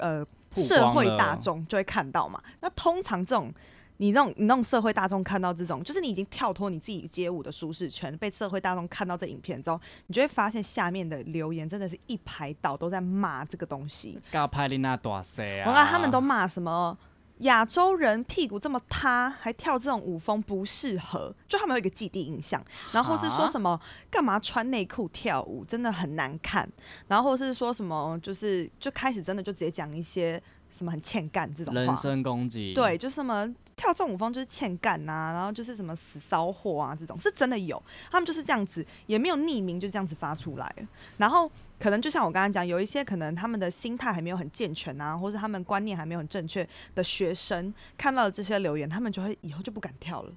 [0.01, 2.43] 呃社会大众就会看到嘛。
[2.61, 3.53] 那通常这种
[3.99, 14.21] 你那种你那种社会大众看到这种，就是你已经跳脱你自己街舞的舒适圈，被社会大众看到这影片之后，你就会发现下面的留言真的是一排倒都在骂这个东西。
[14.33, 15.71] 尬拍丽娜大塞啊！
[15.71, 16.99] 我看他们都骂什么
[17.39, 23.79] 亚洲人屁股这么塌，还跳这种舞风不适合，就他们有一个既定印象，然后是说什么
[24.11, 26.69] 干嘛穿内裤跳舞真的很难看，
[27.09, 40.75] 然后是说什么就是就开始真的就直接讲一些什么很欠干这种话，人身攻击，对，就是什么跳这种舞风就是欠干呐、然后就是什么死骚货啊这种，是真的有，他们就是这样子，也没有匿名，就这样子发出来。
[41.17, 50.33] 然后可能就像我刚刚讲，有一些可能他们的心态还没有很健全啊，或是他们观念还没有很正确的学生，看到了这些留言，他们就会以后就不敢跳了。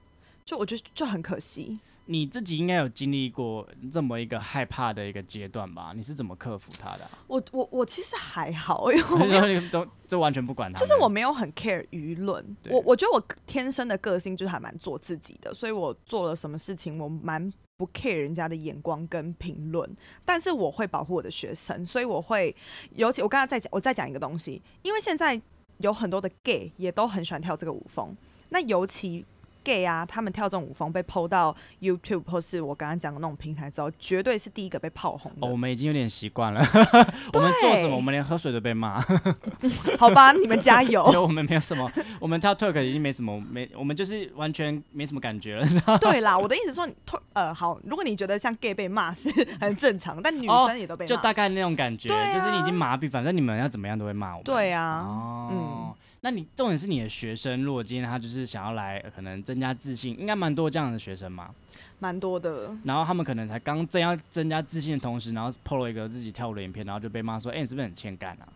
[0.48, 5.92] 就我觉得就很可惜，你自己应该有经历过这么一个害怕的一个阶段吧？
[5.94, 22.56] 你是怎么克服它的啊、我我我其实还好，因为我你都就完全不管他，就是我没有很 care 舆论，我我觉得我天生的个性就是还蛮做自己的，所以我做了什么事情，我蛮不 care 人家的眼光跟评论，但是我会保护我的学生，所以我会，
[22.96, 25.42] 尤其我刚才在讲，我再讲一个东西，因为现在
[25.80, 28.16] 有很多的 gay 也都很喜欢跳这个舞风，
[28.48, 29.26] 那尤其。
[29.68, 35.46] Gay 啊，他们跳这种舞风被抛到 YouTube 或是我刚刚讲的那种平台之后，绝对是第一个被炮红的。
[35.46, 36.62] 哦，我们已经有点习惯了。
[37.34, 39.02] 我们做什么，我们连喝水都被骂。
[40.00, 41.06] 好吧，你们加油。
[41.12, 45.68] 就我们没有什么，我们跳 Turk 已经没什么，没我们就是完全没什么感觉了。
[46.00, 54.44] 对啦，我的意思说你突呃好，如果你觉得像 gay 被骂是很正常，但女哦生也都被骂，就大概那种感觉，啊就是你已经麻痹，反正你们要怎么样都会骂我们。
[54.44, 55.94] 对啊，哦，嗯
[56.28, 61.56] 那你重点是你的学生，如果今天他就是想要来，呃可能增加自信，应该蛮多这样的学生嘛。
[62.00, 62.76] 蛮多的。
[62.84, 68.48] 然后他们可能才刚正要增加自信的同时，然后 PO 了一个自己跳舞的影片，然后就被骂说：“哎、你是不是很欠干啊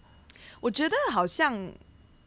[0.60, 1.72] 我觉得好像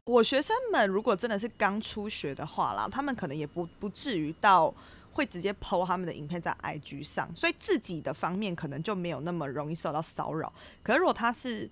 [0.05, 4.75] 我学生们如果真的是刚初学的话啦，他们可能也不不至于到
[5.13, 10.51] 会直接 PO 他们的影片在 IG 上，所以自己的方面可能就没有那么容易受到骚扰。
[10.83, 11.69] 可是如果他是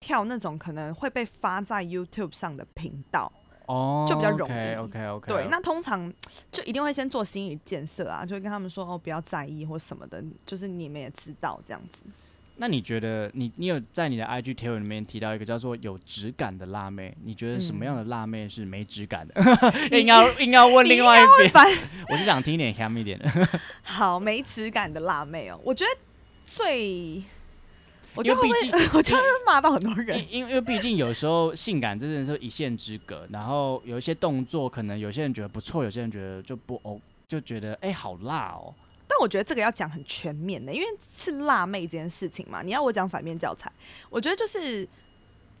[0.00, 3.30] 跳那种可能会被发在 YouTube 上的频道，？”
[3.66, 5.28] 哦，就比较容易 OK OK OK。
[5.28, 6.12] 对，那通常
[6.50, 12.00] 就一定会先做心理建设啊，就会跟他们说哦，不要在意或什么的，就是你们也知道这样子。
[12.60, 19.34] 那你觉得你你有在你的 IG 贴文里面提到一个叫做有质感的辣妹，你觉得什么样的辣妹是没质感的？
[19.96, 21.52] 硬要硬要问另外一边，
[22.08, 23.30] 我就想听一点 ham 一点的。
[23.84, 25.90] 好没质感的辣妹哦，我觉得
[26.44, 27.22] 最，
[28.18, 28.48] 我因觉得会
[28.98, 30.18] 我觉得会骂到很多人。
[30.18, 38.74] 因因为因为毕竟有时候性感真的是一线之隔，然后有一些动作可能有些人觉得不错，有些人觉得就不哦，就觉得哎、好辣哦。
[39.06, 42.60] 但我觉得这个要讲很全面的，因为是辣妹这件事情嘛。
[42.60, 43.72] 你要我讲反面教材，
[44.10, 44.86] 我觉得就是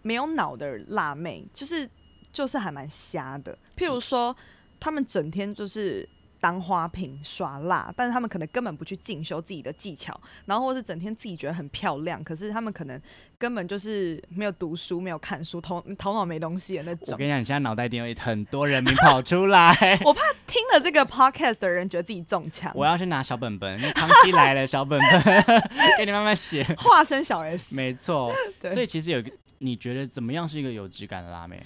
[0.02, 1.88] 没有脑的辣妹，就是
[2.32, 3.56] 就是还蛮瞎的。
[3.76, 4.36] 譬如说，
[4.80, 6.06] 他们整天就是
[6.40, 13.00] 当花瓶耍辣，但是他们可能根本不去进修自己的技巧，然后或是整天自己觉得很漂亮，可是他们可能
[13.38, 17.12] 根本就是没有读书、没有看书，头头脑没东西的那种。
[17.12, 19.72] 我跟你讲，你现在脑袋一定有很多人名跑出来。
[20.04, 25.44] 我怕听了这个 podcast 的人，觉得自己中枪，我要去拿小本本，康熙来了小本本，
[25.98, 26.62] 给你慢慢写。
[26.78, 27.74] 化身小 S。
[27.74, 31.60] 没错，对所以其实有一个，你觉得怎么样是一个有质感的辣妹？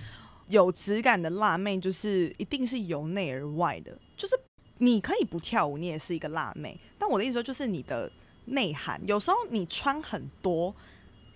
[0.48, 4.38] 有质感的辣妹，就是一定是由内而外的，就是
[4.82, 6.76] 你可以不跳舞，你也是一个辣妹。
[6.98, 8.10] 但我的意思说，就是你的
[8.46, 10.74] 内涵，有时候你穿很多，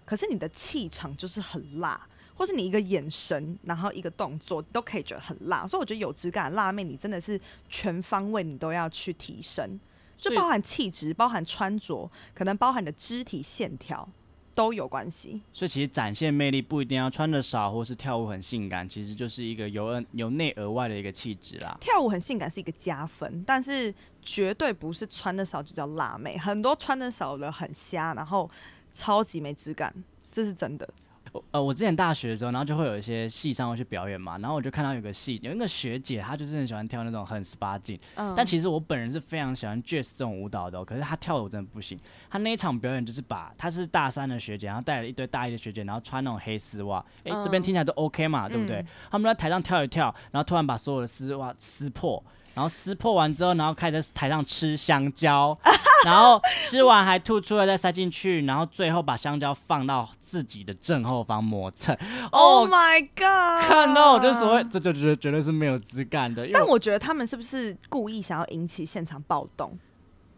[0.04, 5.64] 可是你的气场就是很辣，或是你一个眼神，然后一个动作都可以觉得很辣。
[5.64, 9.78] 所以我觉得有质感的辣妹，你真的是全方位你都要去提升，
[10.16, 14.08] 就包含气质，包含穿着，可能包含的肢体线条
[14.56, 15.40] 都有关系。
[15.52, 21.76] 所以其实展现魅力不一定要穿的少，或是跳舞很性感，其实就是一个由由内而外的一个气质啦。
[21.80, 26.36] 跳舞很性感是一个加分，但是绝对不是穿的少就叫辣妹。
[26.38, 28.50] 很多穿的少的很瞎，然后
[28.92, 29.94] 超级没质感，
[30.32, 30.88] 这是真的。
[31.36, 41.98] 我呃，我之前大学的时候，然后就会有一些戏上会去表演嘛，然后我就看到有个戏，有一个学姐，她就是很喜欢跳那种很十八禁，嗯但其实我本人是非常喜欢 jazz 这种舞蹈的哦、可是她跳的我真的不行。
[42.30, 48.86] 她那一场表演就是把她是大三的学姐，然后带了一堆大一的学姐，然后穿那种黑丝袜，诶，这边嗯听起来都 OK 嘛，对不对嗯？
[49.10, 52.22] 他们在台上跳一跳，然后突然把所有的丝袜撕破。
[52.56, 55.56] 然后撕破完之后，然后开始在台上吃香蕉，
[56.06, 61.94] 然后吃完还吐出来再塞进去，然后最后把香蕉放到自己的正后方磨蹭。
[62.30, 63.68] Oh 哦，my god！
[63.68, 66.48] 看到我就所谓，这就绝绝对是没有质感的。
[66.50, 69.78] 但我觉得他们是不是故意想要引起现场暴动？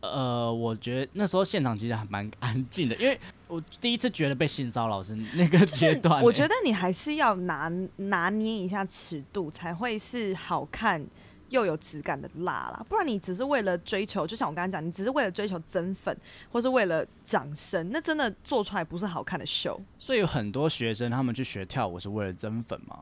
[0.00, 11.04] 呃，我觉得那时候现场其实还蛮安静的，因为我第一次觉得被性骚扰是那个阶段欸、我觉得你还是要拿拿捏一下尺度，才会是好看
[11.50, 12.84] 又有质感的辣啦。
[12.88, 16.16] 不然你只是为了追求，就像我刚刚讲，你只是为了追求增粉，
[16.50, 19.80] 或是为了掌声，那真的做出来不是好看的秀。
[19.98, 22.98] 所以有很多学生他们去学跳舞是为了增粉吗。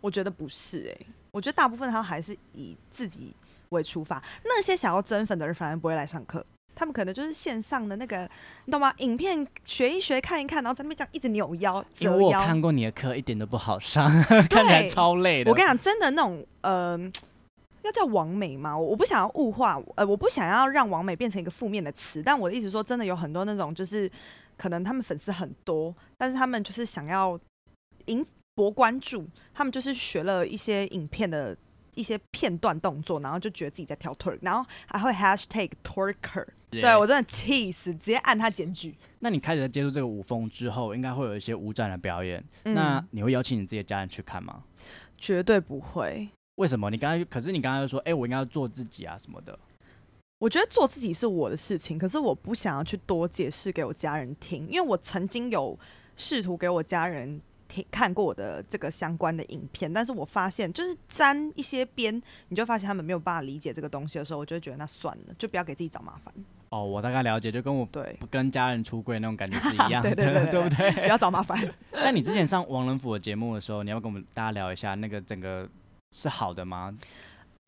[0.00, 3.34] 我觉得不是诶、我觉得大部分他还是以自己
[3.70, 4.22] 为出发。
[4.44, 8.28] 那些想要增粉的人反而不会来上课，他们可能就是线上的那个，
[8.66, 8.92] 你懂吗？
[8.98, 12.44] 影片学一学，看一看，然后在那边这样一直扭腰、因为我有折腰。
[12.44, 14.10] 看过你的课，一点都不好上，
[14.50, 15.50] 看起来超累的。
[15.50, 16.98] 我跟你讲，真的那种呃，
[17.84, 18.76] 要叫王美吗？
[18.76, 24.10] 我我不想要物化，呃，我不想要让王美变成一个负面的词，但我的意思说，真的有很多那种就是
[24.56, 27.38] 可能他们粉丝很多，但是他们就是想要
[28.06, 31.56] 引博关注，他们就是学了一些影片的。
[31.96, 38.92] 一些片段动作，然后就觉得自己在跳 twerk，然后还会 hashtag twerker，对我真的气死，直接按他检举。
[39.20, 42.42] 那你开始在接触这个舞风之后，应该会有一些舞展的表演。
[42.64, 44.64] 嗯那你会邀请你自己的家人去看吗？
[45.16, 46.90] 绝对不会，为什么？
[46.90, 49.58] 你刚才可是你刚才又说，哎、我应该要做自己啊什么的。
[50.38, 55.78] 我觉得做自己是我的事情，可是我不想要去多解释给我家人听，因为我曾经有
[56.16, 66.34] 试图给我家人听看过我的这个相关的影片，但是我发现就是沾一些边，你就发现他们没有办法理解这个东西的时候，我就会觉得那算了，就不要给自己找麻烦。
[66.68, 71.06] 哦，我大概了解，就跟我对，不跟家人出柜那种感觉是一样的， 对对对对 不不？
[71.06, 71.58] 要找麻烦。
[71.92, 75.66] 那你之前上王仁甫的节目的时候，你要跟我们大家聊一下那个整个
[76.14, 76.94] 是好的吗？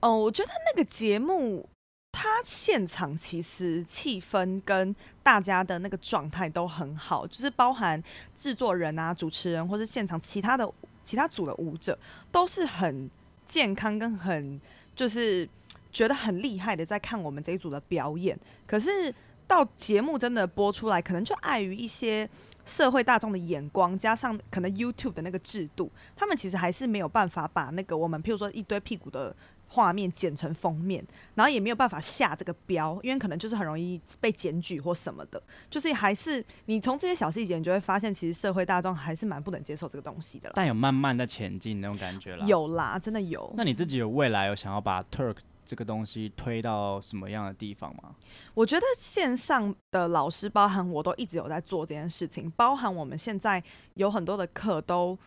[0.02, 1.68] 哦，我觉得那个节目，
[2.12, 8.00] 它现场其实气氛跟大家的那个状态都很好，就是包含
[8.36, 10.70] 制作人啊、主持人或是现场其他的
[11.02, 11.98] 其他组的舞者，
[12.30, 13.10] 都是很
[13.44, 14.60] 健康跟很
[14.94, 15.48] 就是
[15.92, 18.38] 觉得很厉害的在看我们这一组的表演。
[18.64, 19.12] 可是
[19.48, 22.28] 到节目真的播出来，可能就碍于一些
[22.66, 29.34] 社会大众的眼光，加上可能 YouTube 的那个制度，他们其实还是没有办法把那个我们譬如说一堆屁股的
[29.68, 35.42] 画面剪成封面，然后也没有办法下这个标，因为可能就是很容易被检举或什么的。
[35.70, 40.52] 就是还是你从这些小细节，你就会发现，其实社会大众还是蛮不能接受这个东西的啦。
[40.56, 42.46] 但有慢慢在前进那种感觉了。。
[42.46, 43.52] 有啦，真的有。
[43.56, 48.14] 那你自己有未来有想要把 Turk 这个东西推到什么样的地方吗？
[48.54, 53.62] 我觉得线上的老师，包含我都一直有在做这件事情，包含我们现在
[53.94, 55.18] 有很多的课都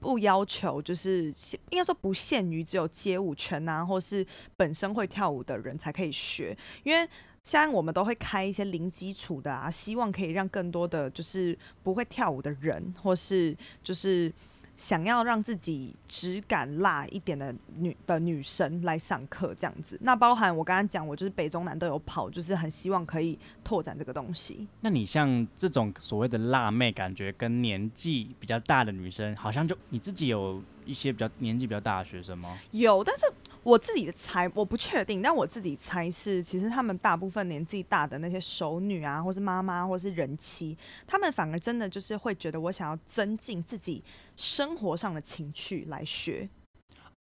[0.00, 1.26] 不要求，就是
[1.70, 4.26] 应该说不限于只有街舞圈啊，或是
[4.56, 7.08] 本身会跳舞的人才可以学，因为。
[7.44, 13.52] 现在我们都会开一些零基础的啊，希望可以让更多的就是不会跳舞的人，或是
[13.82, 14.32] 就是
[14.76, 19.98] 想要让自己只敢辣一点的女的女生来上课这样子。
[20.02, 24.66] 那包含我刚刚讲，我就是北中南都有跑，就是很希望可以拓展这个东西。
[24.80, 32.58] 那你像这种所谓的辣妹，感觉跟年纪比较大的女生，好像就你自己有一些比较年纪比较大的学生吗？
[32.72, 33.24] 有，但是
[33.62, 44.02] 我自己的猜我不确定，但我自己猜是，其实他们大部分年纪大的那些熟女啊，或是妈妈，或是人妻，他们反而真的就是会觉得我想要增进自己
[44.36, 46.48] 生活上的情趣来学。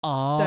[0.02, 0.38] 哦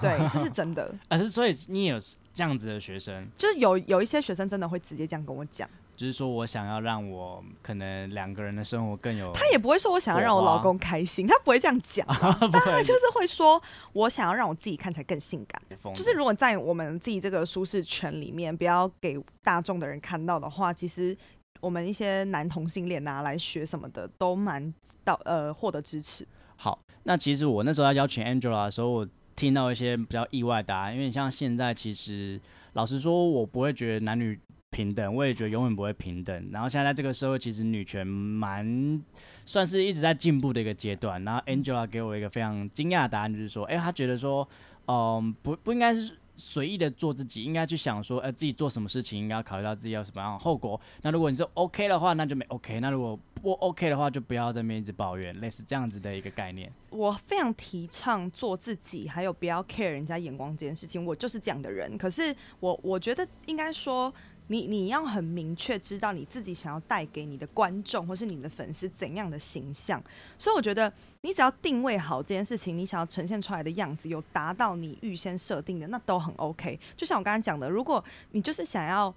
[0.00, 0.94] 对对，这是 真的。
[1.08, 2.00] 啊，是所以你也有
[2.32, 15.62] 这样子的学生，就是有有一些学生真的会直接这样跟我讲，就是说我想要让我可能两个人的生活更有，他也不会说我想要让我老公开心，他不会这样讲 他就是会说我想要让我自己看起来更性感。
[15.94, 21.16] 就是如果在我们自己这个舒适圈里面，不要给大众的人看到的话，其实
[21.60, 24.72] 我们一些男同性恋啊来学什么的，都蛮
[25.04, 26.26] 到呃获得支持。
[26.56, 32.40] 好，那其实我那时候要邀请 Angela 的时候，我听到一些比较意外的答案，因为像现在其实
[32.72, 34.38] 老实说，我不会觉得男女
[34.72, 36.48] 平等，我也觉得永远不会平等。
[36.50, 39.00] 然后现在在这个社会，其实女权蛮
[39.46, 41.22] 算是一直在进步的一个阶段。
[41.22, 44.48] 然后 Angela 给我一个非常惊讶的答案，就是说，哎、她觉得说，
[44.88, 46.16] 嗯，不不应该是。
[46.34, 50.80] 随意的做自己，应该去想说，呃，自己做什么事情应该要考虑到自己要什么样的后果。
[51.02, 56.72] 那如果你是 OK 的话，那就没 OK；那如果不 OK 的话，就不要在那边一直抱怨，类似这样子的一个概念。
[56.88, 61.04] 我非常提倡做自己，还有不要 care 人家眼光这件事情。
[61.04, 61.98] 我就是这样的人。
[61.98, 64.12] 可是我我觉得应该说。
[64.52, 69.98] 你你要很明确知道你自己想要带给你的观众或是你的粉丝怎样的形象，
[70.38, 70.92] 所以我觉得
[71.22, 76.78] 你只要定位好这件事情，你想要呈现出来的样子有达到你预先设定的，那都很 OK。
[76.98, 79.12] 就像我刚刚讲的，如果你就是想要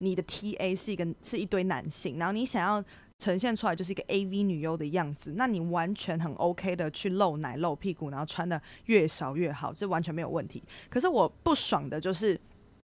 [0.00, 2.84] 你的 TA 是一个是一堆男性，然后你想要
[3.18, 10.62] 呈现出来就是一个 AV 女优的样子，那你完全很 OK 的去露奶露屁股，然后穿的越少越好，这完全没有问题。
[10.90, 12.38] 可是我不爽的就是。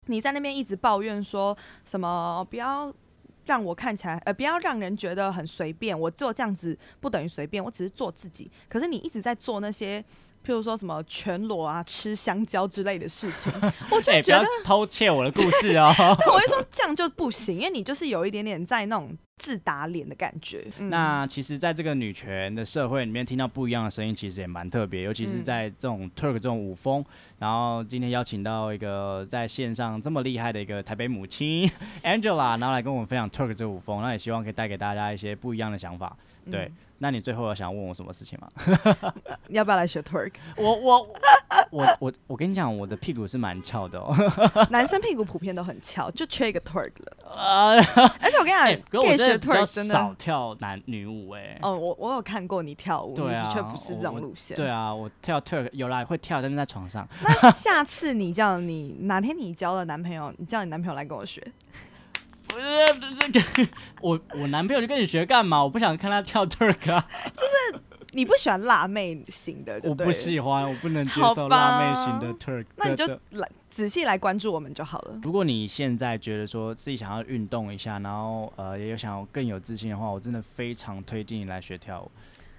[0.09, 2.45] 你在那边一直抱怨说什么？
[2.51, 2.93] 不要
[3.47, 5.99] 让我看起来，呃，不要让人觉得很随便。
[5.99, 8.51] 我做这样子不等于随便，我只是做自己。
[8.69, 10.05] 可是你一直在做那些，
[10.49, 13.53] 譬如说什么全裸啊、吃香蕉之类的事情，
[13.91, 15.93] 我就觉得偷窃我的故事哦。
[16.27, 19.15] 我会说这样就不行，因为你就是有一点点在那种。
[19.41, 20.67] 自打脸的感觉。
[20.79, 25.03] 那其实，在这个女权的社会里面，听到不一样的声音，其实也蛮特别。
[25.05, 27.05] 尤其是在这种 Turk 这种舞风，
[27.39, 31.71] 然后今天邀请到一个在线上这么厉害的一个台北母亲
[32.03, 36.17] Angela，然后来跟我们分享 Turk 这舞风，那也希望可以带给大家一些不一样的想法。
[36.51, 36.73] 对。
[36.99, 38.49] 那你最后有想问我什么事情吗？
[39.47, 40.35] 你 要不要来学 twerk？
[40.57, 41.09] 我我
[41.71, 44.15] 我我我跟你讲，我的屁股是蛮翘的哦。
[44.71, 47.31] 男生屁股普遍都很翘，就缺一个 twerk 了。
[47.31, 47.73] 啊！
[48.21, 51.59] 而且我跟你讲，可以学 twerk 真的少跳男女舞哎。
[51.63, 54.57] 哦，我我有看过你跳舞，你的确不是这种路线。
[54.57, 57.07] 对啊，我跳 twerk 有啦，会跳，但是在床上。
[57.23, 61.47] 那下次你叫你哪天你交了男朋友，你叫你男朋友来跟我学。
[62.49, 63.71] 不是这个，
[64.01, 65.63] 我我男朋友就跟你学干嘛？
[65.63, 67.09] 我不想看他跳 Turk 啊。
[67.37, 67.83] 就是
[68.13, 72.65] 你不喜欢辣妹型的， 我不喜欢，我不能接受辣妹型的 Turk。
[72.77, 75.19] 那你就来仔细来关注我们就好了。
[75.23, 82.11] 如果你现在觉得说自己想要运动一下，然后呃也有想要更有自信的话，我真的非常推荐你来学跳舞。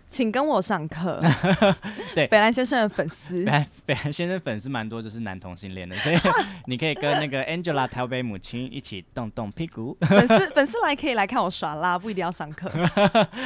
[0.10, 1.22] 请跟我上课。
[2.16, 6.18] 对，北兰先生的粉丝，北 北兰先生粉丝蛮多，就是男同性恋的，所以
[6.66, 9.96] 你可以跟那个 Angela 台北母亲一起动动屁股。
[10.02, 12.70] 粉丝粉丝来可以来看我耍啦，不一定要上课。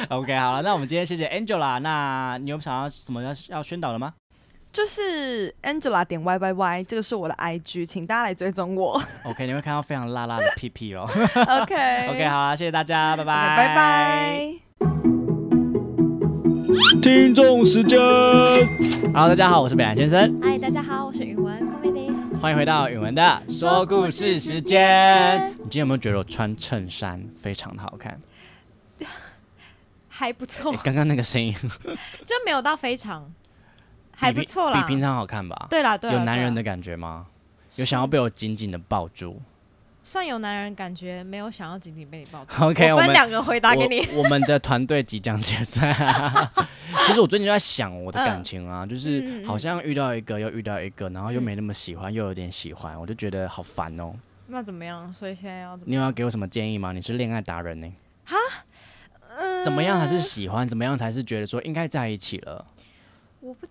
[0.08, 1.78] OK，好了，那我们今天谢谢 Angela。
[1.80, 4.14] 那你有想要什么要要宣导的吗？
[4.72, 9.00] 就是 Angela 点 Y Y Y，这个是我的 IG，请大家来追踪我。
[9.22, 11.08] OK，你会看到非常辣辣的屁屁哦。
[11.08, 14.63] OK OK，好了，谢谢大家，拜拜，拜拜。
[17.02, 17.98] 听众时间
[19.12, 20.40] ，Hello，大家好，我是北兰先生。
[20.42, 25.54] 嗨，大家好，我是允文 c o m e 欢迎回到允文的说故事时间。
[25.58, 28.18] 你今天有没有觉得我穿衬衫非常的好看？
[30.08, 30.72] 还不错。
[30.82, 31.54] 刚刚那个声音
[32.24, 33.30] 就没有到非常，
[34.16, 35.66] 还不错啦，比平常好看吧？
[35.68, 37.26] 对啦，对有男人的感觉吗？
[37.76, 39.42] 有想要被我紧紧的抱住？
[40.04, 42.52] 算有男人感觉，没有想要紧紧被你抱住。
[42.62, 44.06] OK，我分两个回答给你。
[44.12, 45.90] 我们的团队即将解散。
[47.06, 54.14] 其实我最近就在想我的感情啊，就是好像遇到一个又遇到一个，然后又没那么喜欢，又有点喜欢，我就觉得好烦哦。
[54.48, 55.12] 那怎么样？
[55.12, 56.92] 所以现在要你有要给我什么建议吗？
[56.92, 57.90] 你是恋爱达人呢？
[58.26, 58.36] 哈，
[59.64, 60.68] 怎么样才是喜欢？
[60.68, 62.64] 怎么样才是觉得说应该在一起了？
[63.40, 63.66] 我不。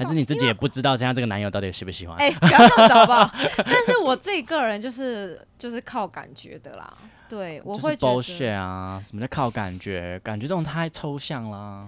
[0.00, 2.16] 还是你自己也不知道，现在这个男友到底喜不喜欢？
[2.16, 3.30] 哎，不要这样子好不好？
[3.66, 6.90] 但是我自己个人就是就是靠感觉的啦。
[7.28, 8.98] 对，我会剥削啊！
[9.06, 10.18] 什么叫靠感觉？
[10.24, 11.86] 感觉这种太抽象啦。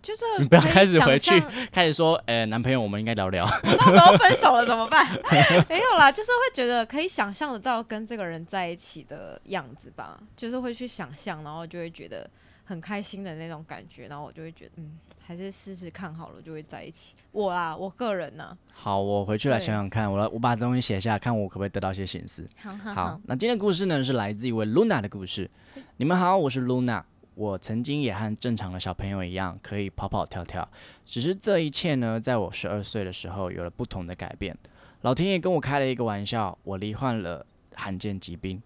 [0.00, 3.44] 就是你不要开始回去开始说，哎，男朋友，我们应该聊聊。
[3.44, 5.06] 我到时候分手了怎么办？
[5.68, 12.28] 没有啦，就是会觉得可以想象得到跟这个人在一起的样子吧，就是会去想象，然后就会觉得。
[12.64, 17.16] 很开心的那种感觉，然后我就会觉得，嗯，还是试试看好了，就会在一起。
[17.32, 22.48] 我啊，我个人呢，好，我回去来想想看，我来，我把东西写下，看我可不可以得到一些显示。
[22.56, 25.50] 好好好，那今天的故事呢，是来自一位 Luna 的故事。
[25.96, 27.02] 你们好，我是 Luna。
[27.34, 30.68] 我曾经也和正常的小朋友一样，可以跑跑跳跳，
[31.06, 34.54] 只是这一切呢，在我十二岁的时候有了不同的改变。
[35.00, 37.44] 老天爷跟我开了一个玩笑，我罹患了
[37.74, 38.62] 罕见疾病。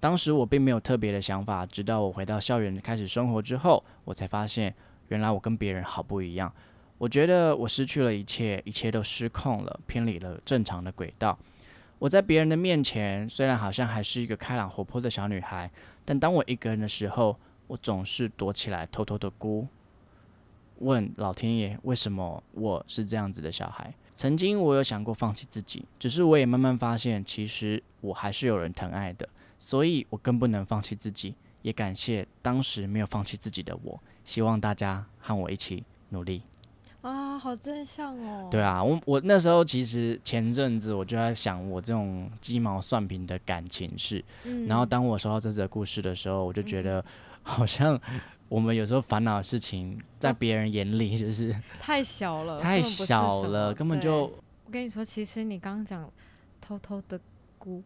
[0.00, 4.74] 当时我并没有特别的想法，直到我回到校园开始生活之后，我才发现，
[5.08, 6.52] 原来我跟别人好不一样。
[6.98, 11.38] 我觉得我失去了一切，一切都失控了，偏离了正常的轨道。
[11.98, 15.70] 我在别人的面前，虽然好像还是一个开朗活泼的小女孩，
[16.04, 17.36] 但当我一个人的时候，
[17.66, 19.66] 我总是躲起来，偷偷的哭，
[20.78, 23.92] 问老天爷，为什么我是这样子的小孩？
[24.14, 29.28] 曾经我有想过放弃自己，只是我也慢慢发现，其实我还是有人疼爱的。
[29.58, 34.00] 所以我更不能放弃自己，也感谢当时没有放弃自己的我。
[34.24, 36.42] 希望大家和我一起努力。
[37.00, 38.48] 啊，好正向哦。
[38.50, 47.02] 对啊，我我那时候其实前阵子我就在想我这种鸡毛蒜皮的感情事，嗯然后当我收到这则故事的时候，我就觉得
[47.42, 47.98] 好像
[48.48, 54.24] 我们有时候烦恼的事情，在别人眼里就是 太小了，太小了，根本就
[54.66, 56.10] 我跟你说，其实你刚刚讲
[56.60, 57.18] 偷偷的
[57.58, 57.82] 哭，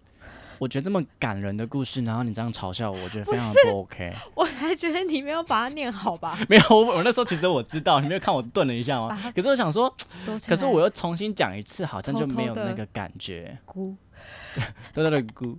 [0.63, 4.15] 我觉得这么感人的故事，然后你这样嘲笑我，我觉得非常不不 OK。
[4.37, 6.39] 我还觉得你没有把它念好吧？
[6.49, 9.19] 没有，我我那时候其实我知道，你没有看我顿了一下吗？
[9.35, 9.93] 可是我想说。
[10.47, 13.59] 可是我又重新讲一次，好像就没有那个感觉。
[13.67, 13.97] 哭。
[14.95, 15.57] 对对对，咕。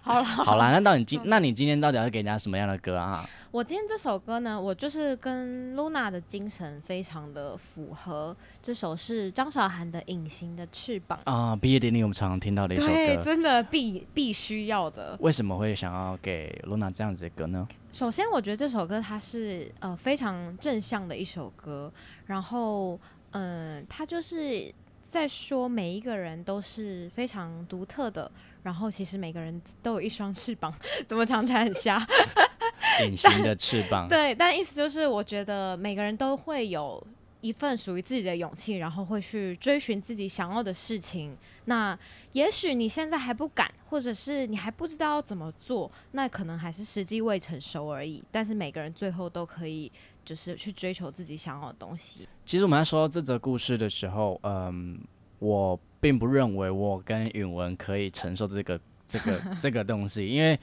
[0.02, 3.28] 好了， 好啦，那到你今，那你今天到底要给人家什么样的歌啊？
[3.50, 8.34] 我今天这首歌呢，我就是跟 Luna 的精神非常的符合。
[8.62, 15.16] 这首是张韶涵的《隐形的翅膀》，啊、毕业典礼我们常常听到的一首对，歌，真的必必须要的。
[15.20, 17.68] 为什么会想要给 Luna 这样子的歌呢？
[17.92, 21.92] 首先，我觉得这首歌它是呃非常正向的一首歌，
[22.26, 22.98] 然后
[23.32, 24.72] 嗯，它就是
[25.02, 28.30] 在说每一个人都是非常独特的，
[28.62, 30.72] 然后其实每个人都有一双翅膀，
[31.06, 32.04] 怎么讲起来很瞎？
[33.04, 37.04] 隐形的翅膀， 对，但意思就是，我觉得每个人都会有
[37.40, 41.36] 一份属于自己的勇气，然后会去追寻自己想要的事情。
[41.66, 41.98] 那
[42.32, 48.22] 也许你现在还不敢，或者是你还不知道要怎么做，那可能还是时机未成熟而已。
[48.30, 49.90] 但是每个人最后都可以，
[50.24, 52.28] 就是去追求自己想要的东西。
[52.44, 54.98] 其实我们在说这则故事的时候，嗯，
[55.40, 60.56] 我并不认为我跟允文可以承受这个 这个这个东西，因为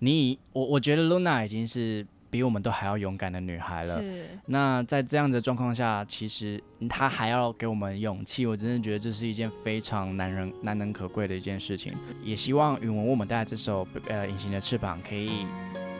[0.00, 3.98] 你我我觉得 Luna 已经是比我们都还要勇敢的女孩了。
[4.00, 11.94] 是，那在这样的状况下，其实她还要给我们勇气，我真的觉得这是一件非常难人难能可贵的一件事情。
[12.22, 15.46] 也希望允文为我们带来这首呃《隐形的翅膀》可以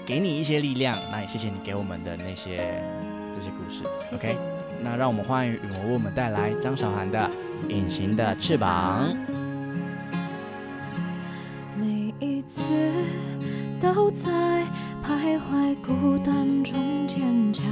[0.04, 0.98] 给你一些力量。
[1.10, 2.82] 那也谢谢你给我们的那些
[3.34, 3.84] 这些故事。
[4.10, 4.36] 谢 OK，
[4.82, 7.18] 那让我们欢迎允文为我们带来张韶涵的
[7.68, 9.08] 《隐形的翅膀》。
[11.76, 12.62] 每一次
[13.80, 14.30] 都在
[15.02, 17.64] 徘徊孤单中坚强，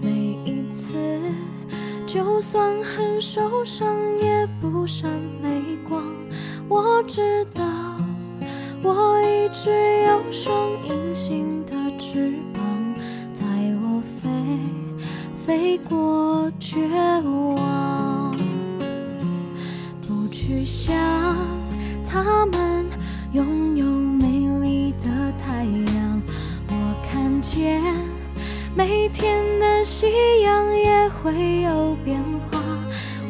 [0.00, 0.10] 每
[0.44, 0.94] 一次
[2.06, 3.86] 就算很受伤
[4.20, 5.10] 也不闪
[5.42, 6.02] 泪光。
[6.68, 7.62] 我知道
[8.82, 9.70] 我一直
[10.04, 12.62] 有双隐形的翅膀，
[13.34, 13.44] 带
[13.82, 14.30] 我飞，
[15.44, 16.78] 飞过绝
[17.22, 17.73] 望。
[20.64, 20.96] 想
[22.06, 22.86] 他们
[23.32, 24.26] 拥有美
[24.60, 26.22] 丽的太阳，
[26.70, 27.82] 我看见
[28.74, 30.06] 每天的夕
[30.42, 32.60] 阳也会有变化。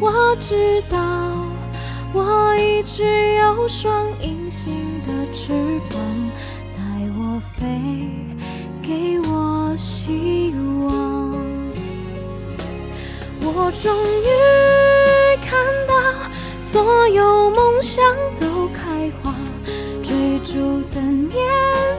[0.01, 0.99] 我知道
[2.13, 4.73] 我一直有双隐形
[5.07, 5.53] 的翅
[5.91, 6.01] 膀，
[6.73, 6.79] 带
[7.17, 8.09] 我飞，
[8.81, 10.55] 给我希
[10.87, 11.35] 望。
[13.41, 14.29] 我终于
[15.45, 15.59] 看
[16.75, 18.05] 所有梦想
[18.41, 19.33] 都开花，
[20.03, 21.39] 追逐的年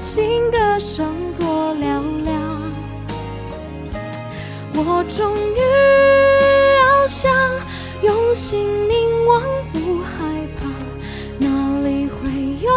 [0.02, 2.62] 轻歌声多嘹亮。
[4.74, 5.62] 我终于
[6.82, 7.32] 翱翔，
[8.02, 10.68] 用心凝望，不害怕，
[11.40, 12.70] 哪里会有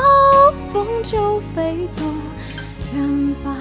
[0.73, 2.07] 风就飞多
[2.95, 3.57] 远吧。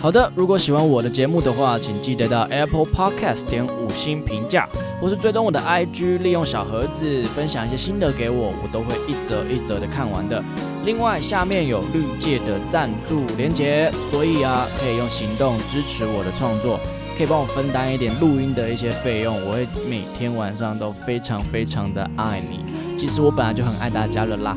[0.00, 4.68] 好的，如果喜欢我的节目的话，请记得到 Apple Podcast 点五星评价，
[5.00, 10.42] 或是追踪我的 IG，利用小盒子分享一些心得给我，我都会一则一则的看完的。
[10.84, 16.80] 另外，下面有绿界的赞助连结，所以啊，可以用行动支持我的创作，
[17.18, 22.64] 可以帮我分担一点录音的一些费用，我会每天晚上都非常非常的爱你。
[22.96, 24.56] 其实我本来就很爱大家了啦。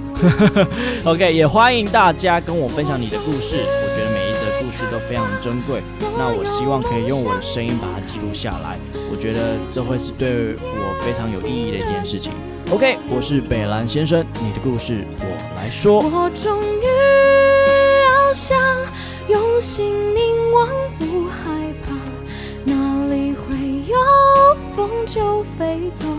[1.04, 4.09] OK，也欢迎大家跟我分享你的故事，我觉得
[4.70, 5.82] 故事都非常珍贵。
[6.15, 8.78] 那我希望可以用我的声音把它记录下来，
[9.11, 12.32] 我觉得这会是对我非常有意义的一件事情。
[12.72, 16.01] OK，我是北兰先生，你的故事我来说。
[16.01, 16.86] 我终于
[18.30, 18.59] 翱翔，
[19.28, 20.67] 用心凝望，
[20.99, 23.97] 不害怕，哪里会有
[24.76, 26.18] 风就飞多。